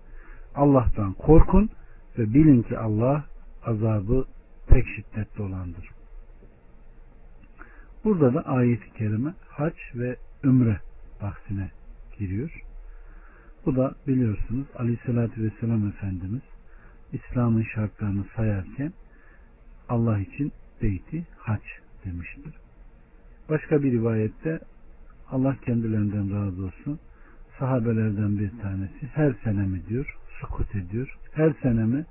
Allah'tan 0.54 1.12
korkun 1.12 1.70
ve 2.18 2.34
bilin 2.34 2.62
ki 2.62 2.78
Allah 2.78 3.24
azabı 3.64 4.26
pek 4.66 4.86
şiddetli 4.86 5.42
olandır. 5.42 5.88
Burada 8.04 8.34
da 8.34 8.40
ayet-i 8.40 8.92
kerime 8.92 9.34
hac 9.48 9.74
ve 9.94 10.16
ümre 10.44 10.80
bahsine 11.22 11.70
giriyor. 12.18 12.62
Bu 13.66 13.76
da 13.76 13.94
biliyorsunuz 14.06 14.66
Aleyhisselatü 14.78 15.42
Vesselam 15.42 15.88
Efendimiz 15.88 16.42
İslam'ın 17.12 17.62
şartlarını 17.62 18.24
sayarken 18.36 18.92
Allah 19.88 20.18
için 20.18 20.52
beyti 20.82 21.26
hac 21.36 21.62
demiştir. 22.04 22.54
Başka 23.48 23.82
bir 23.82 23.92
rivayette 23.92 24.60
Allah 25.30 25.56
kendilerinden 25.64 26.35
razı 26.35 26.64
olsun 26.64 26.98
sahabelerden 27.58 28.38
bir 28.38 28.50
tanesi 28.62 29.06
her 29.14 29.35
sene 29.44 29.66
mi 29.66 29.82
diyor 29.88 30.16
sukut 30.40 30.74
ediyor. 30.74 31.18
Her 31.32 31.52
sene 31.62 31.85
mi 31.85 32.04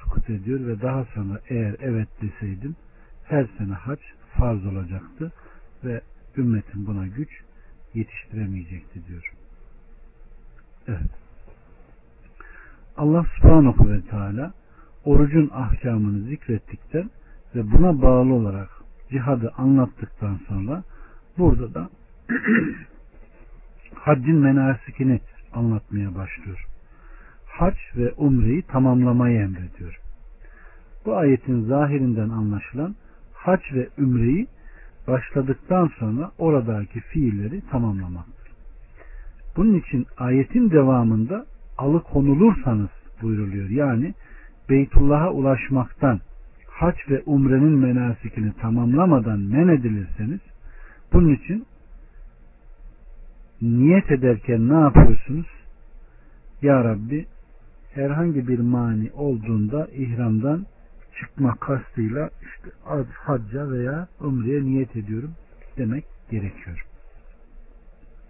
sukut 0.00 0.30
ediyor 0.30 0.66
ve 0.66 0.82
daha 0.82 1.04
sonra 1.04 1.40
eğer 1.48 1.76
evet 1.80 2.08
deseydim 2.22 2.76
her 3.24 3.46
sene 3.58 3.72
hac 3.72 3.98
farz 4.38 4.66
olacaktı 4.66 5.32
ve 5.84 6.00
ümmetin 6.36 6.86
buna 6.86 7.06
güç 7.06 7.30
yetiştiremeyecekti 7.94 9.06
diyor. 9.06 9.32
Evet. 10.88 11.10
Allah 12.96 13.26
subhanahu 13.36 13.90
ve 13.90 14.00
teala 14.00 14.52
orucun 15.04 15.50
ahkamını 15.52 16.28
zikrettikten 16.28 17.10
ve 17.54 17.72
buna 17.72 18.02
bağlı 18.02 18.34
olarak 18.34 18.68
cihadı 19.10 19.52
anlattıktan 19.56 20.40
sonra 20.48 20.82
burada 21.38 21.74
da 21.74 21.90
haccın 23.94 24.38
menasikini 24.38 25.20
anlatmaya 25.52 26.14
başlıyor. 26.14 26.64
Hac 27.46 27.74
ve 27.96 28.12
umreyi 28.12 28.62
tamamlamayı 28.62 29.38
emrediyor. 29.38 30.00
Bu 31.06 31.16
ayetin 31.16 31.64
zahirinden 31.64 32.28
anlaşılan 32.28 32.94
hac 33.34 33.60
ve 33.74 33.88
umreyi 33.98 34.46
başladıktan 35.06 35.90
sonra 35.98 36.30
oradaki 36.38 37.00
fiilleri 37.00 37.60
tamamlamaktır. 37.70 38.52
Bunun 39.56 39.74
için 39.74 40.06
ayetin 40.18 40.70
devamında 40.70 41.46
alıkonulursanız 41.78 42.90
buyruluyor. 43.22 43.70
Yani 43.70 44.14
Beytullah'a 44.68 45.30
ulaşmaktan 45.30 46.20
hac 46.66 46.96
ve 47.10 47.22
umrenin 47.26 47.78
menasikini 47.78 48.52
tamamlamadan 48.52 49.38
men 49.38 49.68
edilirseniz 49.68 50.40
bunun 51.12 51.34
için 51.34 51.66
niyet 53.62 54.10
ederken 54.10 54.68
ne 54.68 54.80
yapıyorsunuz? 54.80 55.46
Ya 56.62 56.84
Rabbi 56.84 57.26
herhangi 57.94 58.48
bir 58.48 58.58
mani 58.58 59.10
olduğunda 59.12 59.86
ihramdan 59.86 60.66
çıkma 61.20 61.56
kastıyla 61.60 62.30
işte 62.42 62.70
hacca 63.12 63.70
veya 63.70 64.08
umreye 64.20 64.62
niyet 64.62 64.96
ediyorum 64.96 65.34
demek 65.78 66.04
gerekiyor. 66.30 66.86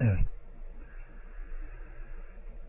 Evet. 0.00 0.28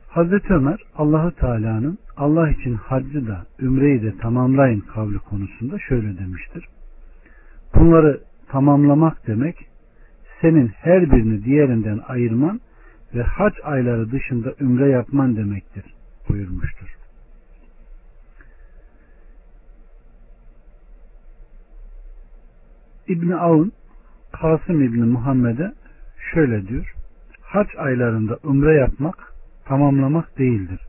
Hazreti 0.08 0.54
Ömer 0.54 0.80
Allahu 0.96 1.36
Teala'nın 1.36 1.98
Allah 2.18 2.50
için 2.50 2.74
haccı 2.74 3.28
da 3.28 3.46
ümreyi 3.60 4.02
de 4.02 4.18
tamamlayın 4.18 4.80
kavli 4.80 5.20
konusunda 5.20 5.80
şöyle 5.80 6.18
demiştir. 6.18 6.66
Bunları 7.76 8.22
tamamlamak 8.48 9.28
demek 9.28 9.73
senin 10.44 10.68
her 10.68 11.12
birini 11.12 11.44
diğerinden 11.44 12.00
ayırman 12.08 12.62
ve 13.16 13.24
hac 13.24 13.54
ayları 13.64 14.12
dışında 14.12 14.54
ümre 14.60 14.90
yapman 14.90 15.36
demektir 15.36 15.84
buyurmuştur. 16.30 16.96
İbni 23.08 23.36
Avun 23.36 23.72
Kasım 24.32 24.82
İbni 24.82 25.04
Muhammed'e 25.04 25.72
şöyle 26.34 26.68
diyor. 26.68 26.94
Hac 27.42 27.68
aylarında 27.78 28.38
ümre 28.44 28.76
yapmak 28.76 29.34
tamamlamak 29.66 30.38
değildir. 30.38 30.80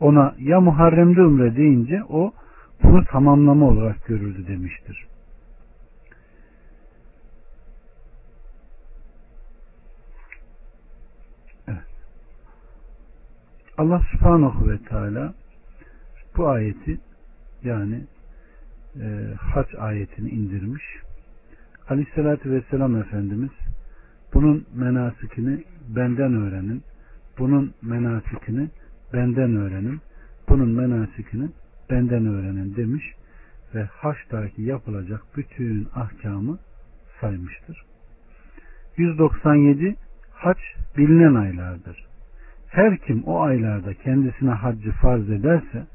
Ona 0.00 0.34
ya 0.38 0.60
Muharrem'de 0.60 1.20
ümre 1.20 1.56
deyince 1.56 2.02
o 2.08 2.32
bunu 2.82 3.04
tamamlama 3.04 3.66
olarak 3.66 4.06
görüldü 4.06 4.46
demiştir. 4.48 5.09
Allah 13.80 14.02
subhanahu 14.12 14.70
ve 14.70 14.78
teala 14.78 15.34
bu 16.36 16.48
ayeti 16.48 17.00
yani 17.64 18.04
e, 19.00 19.34
hac 19.38 19.66
ayetini 19.78 20.30
indirmiş. 20.30 20.82
Aleyhissalatü 21.88 22.50
vesselam 22.50 22.96
Efendimiz 22.96 23.50
bunun 24.34 24.66
menasikini 24.74 25.64
benden 25.88 26.34
öğrenin 26.34 26.82
bunun 27.38 27.74
menasikini 27.82 28.68
benden 29.12 29.56
öğrenin, 29.56 30.00
bunun 30.48 30.68
menasikini 30.68 31.48
benden 31.90 32.26
öğrenin 32.26 32.76
demiş 32.76 33.04
ve 33.74 33.84
haçtaki 33.84 34.62
yapılacak 34.62 35.20
bütün 35.36 35.88
ahkamı 35.94 36.58
saymıştır. 37.20 37.84
197 38.96 39.96
haç 40.32 40.58
bilinen 40.96 41.34
aylardır. 41.34 42.09
Her 42.70 42.98
kim 42.98 43.22
o 43.24 43.40
aylarda 43.40 43.94
kendisine 43.94 44.50
haccı 44.50 44.92
farz 44.92 45.30
ederse 45.30 45.86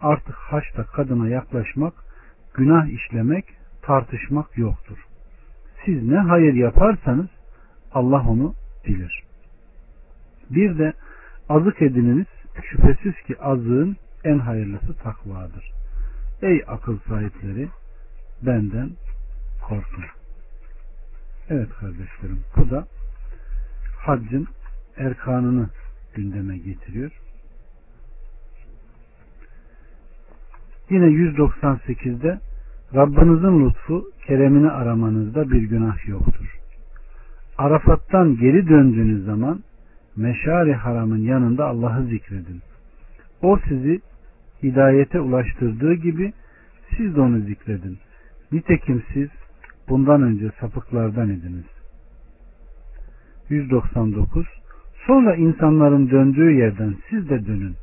artık 0.00 0.34
haçta 0.34 0.84
kadına 0.84 1.28
yaklaşmak, 1.28 1.94
günah 2.54 2.86
işlemek, 2.86 3.44
tartışmak 3.82 4.58
yoktur. 4.58 4.98
Siz 5.84 6.02
ne 6.02 6.18
hayır 6.18 6.54
yaparsanız 6.54 7.26
Allah 7.92 8.24
onu 8.28 8.54
bilir. 8.86 9.22
Bir 10.50 10.78
de 10.78 10.92
azık 11.48 11.82
edininiz 11.82 12.26
şüphesiz 12.62 13.22
ki 13.26 13.36
azığın 13.40 13.96
en 14.24 14.38
hayırlısı 14.38 14.96
takvadır. 14.96 15.72
Ey 16.42 16.64
akıl 16.66 16.98
sahipleri 16.98 17.68
benden 18.42 18.90
korkun. 19.68 20.04
Evet 21.50 21.68
kardeşlerim 21.80 22.40
bu 22.56 22.70
da 22.70 22.86
haccın 24.06 24.46
erkanını 24.96 25.68
gündeme 26.16 26.58
getiriyor. 26.58 27.10
Yine 30.90 31.04
198'de 31.04 32.40
Rabbinizin 32.94 33.66
lütfu 33.66 34.10
keremini 34.26 34.70
aramanızda 34.70 35.50
bir 35.50 35.62
günah 35.62 36.08
yoktur. 36.08 36.58
Arafat'tan 37.58 38.36
geri 38.36 38.68
döndüğünüz 38.68 39.24
zaman 39.24 39.62
meşari 40.16 40.74
haramın 40.74 41.18
yanında 41.18 41.66
Allah'ı 41.66 42.04
zikredin. 42.04 42.62
O 43.42 43.58
sizi 43.68 44.00
hidayete 44.62 45.20
ulaştırdığı 45.20 45.94
gibi 45.94 46.32
siz 46.96 47.16
de 47.16 47.20
onu 47.20 47.40
zikredin. 47.40 47.98
Nitekim 48.52 49.02
siz 49.12 49.28
bundan 49.88 50.22
önce 50.22 50.50
sapıklardan 50.60 51.30
ediniz. 51.30 51.64
199 53.48 54.46
Sonra 55.06 55.36
insanların 55.36 56.10
döndüğü 56.10 56.52
yerden 56.52 56.96
siz 57.10 57.28
de 57.28 57.46
dönün 57.46 57.74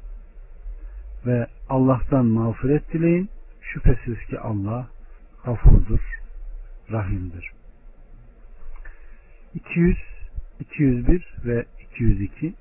ve 1.25 1.47
Allah'tan 1.69 2.25
mağfiret 2.25 2.93
dileyin. 2.93 3.29
Şüphesiz 3.61 4.25
ki 4.29 4.39
Allah 4.39 4.87
gafurdur, 5.45 5.99
rahimdir. 6.91 7.51
200, 9.55 9.97
201 10.59 11.35
ve 11.45 11.65
202 11.91 12.53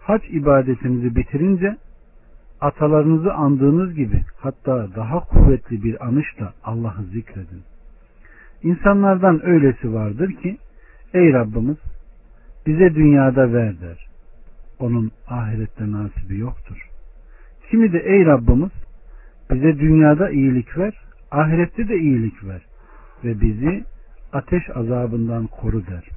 Hac 0.00 0.22
ibadetinizi 0.30 1.16
bitirince 1.16 1.76
atalarınızı 2.60 3.34
andığınız 3.34 3.94
gibi 3.94 4.22
hatta 4.36 4.94
daha 4.96 5.20
kuvvetli 5.20 5.84
bir 5.84 6.06
anışla 6.06 6.54
Allah'ı 6.64 7.04
zikredin. 7.04 7.62
İnsanlardan 8.62 9.46
öylesi 9.46 9.94
vardır 9.94 10.32
ki 10.32 10.58
ey 11.14 11.32
Rabbimiz 11.32 11.76
bize 12.66 12.94
dünyada 12.94 13.52
ver 13.52 13.80
der. 13.80 14.06
Onun 14.78 15.12
ahirette 15.26 15.92
nasibi 15.92 16.38
yoktur. 16.38 16.88
Kimi 17.70 17.92
de 17.92 17.98
ey 17.98 18.26
Rabbimiz 18.26 18.70
bize 19.50 19.78
dünyada 19.78 20.30
iyilik 20.30 20.78
ver, 20.78 20.94
ahirette 21.30 21.88
de 21.88 21.96
iyilik 21.96 22.44
ver. 22.44 22.70
ve 23.24 23.40
bizi 23.40 23.84
ateş 24.32 24.62
azabından 24.74 25.46
koru 25.46 25.86
der. 25.86 26.08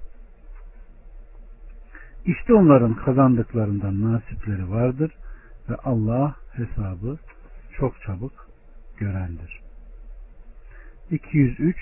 İşte 2.25 2.53
onların 2.53 2.93
kazandıklarından 2.93 4.13
nasipleri 4.13 4.71
vardır 4.71 5.11
ve 5.69 5.75
Allah 5.75 6.35
hesabı 6.51 7.17
çok 7.77 8.01
çabuk 8.01 8.47
görendir. 8.97 9.61
203 11.11 11.77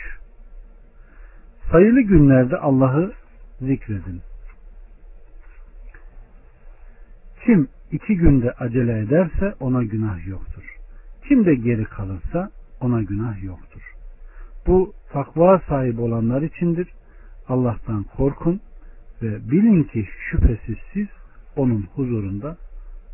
Sayılı 1.72 2.02
günlerde 2.02 2.58
Allah'ı 2.58 3.14
zikredin. 3.62 4.22
Kim 7.46 7.68
iki 7.92 8.16
günde 8.16 8.52
acele 8.52 9.00
ederse 9.00 9.56
ona 9.60 9.84
günah 9.84 10.28
yoktur. 10.28 10.76
Kim 11.28 11.46
de 11.46 11.56
geri 11.56 11.86
kalırsa 11.86 12.52
ona 12.82 13.02
günah 13.02 13.44
yoktur. 13.44 13.82
Bu 14.68 14.94
takva 15.12 15.62
sahibi 15.68 16.02
olanlar 16.02 16.42
içindir. 16.42 16.88
Allah'tan 17.48 18.04
korkun 18.04 18.62
ve 19.22 19.52
bilin 19.52 19.84
ki 19.84 20.08
şüphesiz 20.30 20.78
siz 20.94 21.08
onun 21.56 21.82
huzurunda 21.96 22.58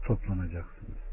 toplanacaksınız. 0.05 1.07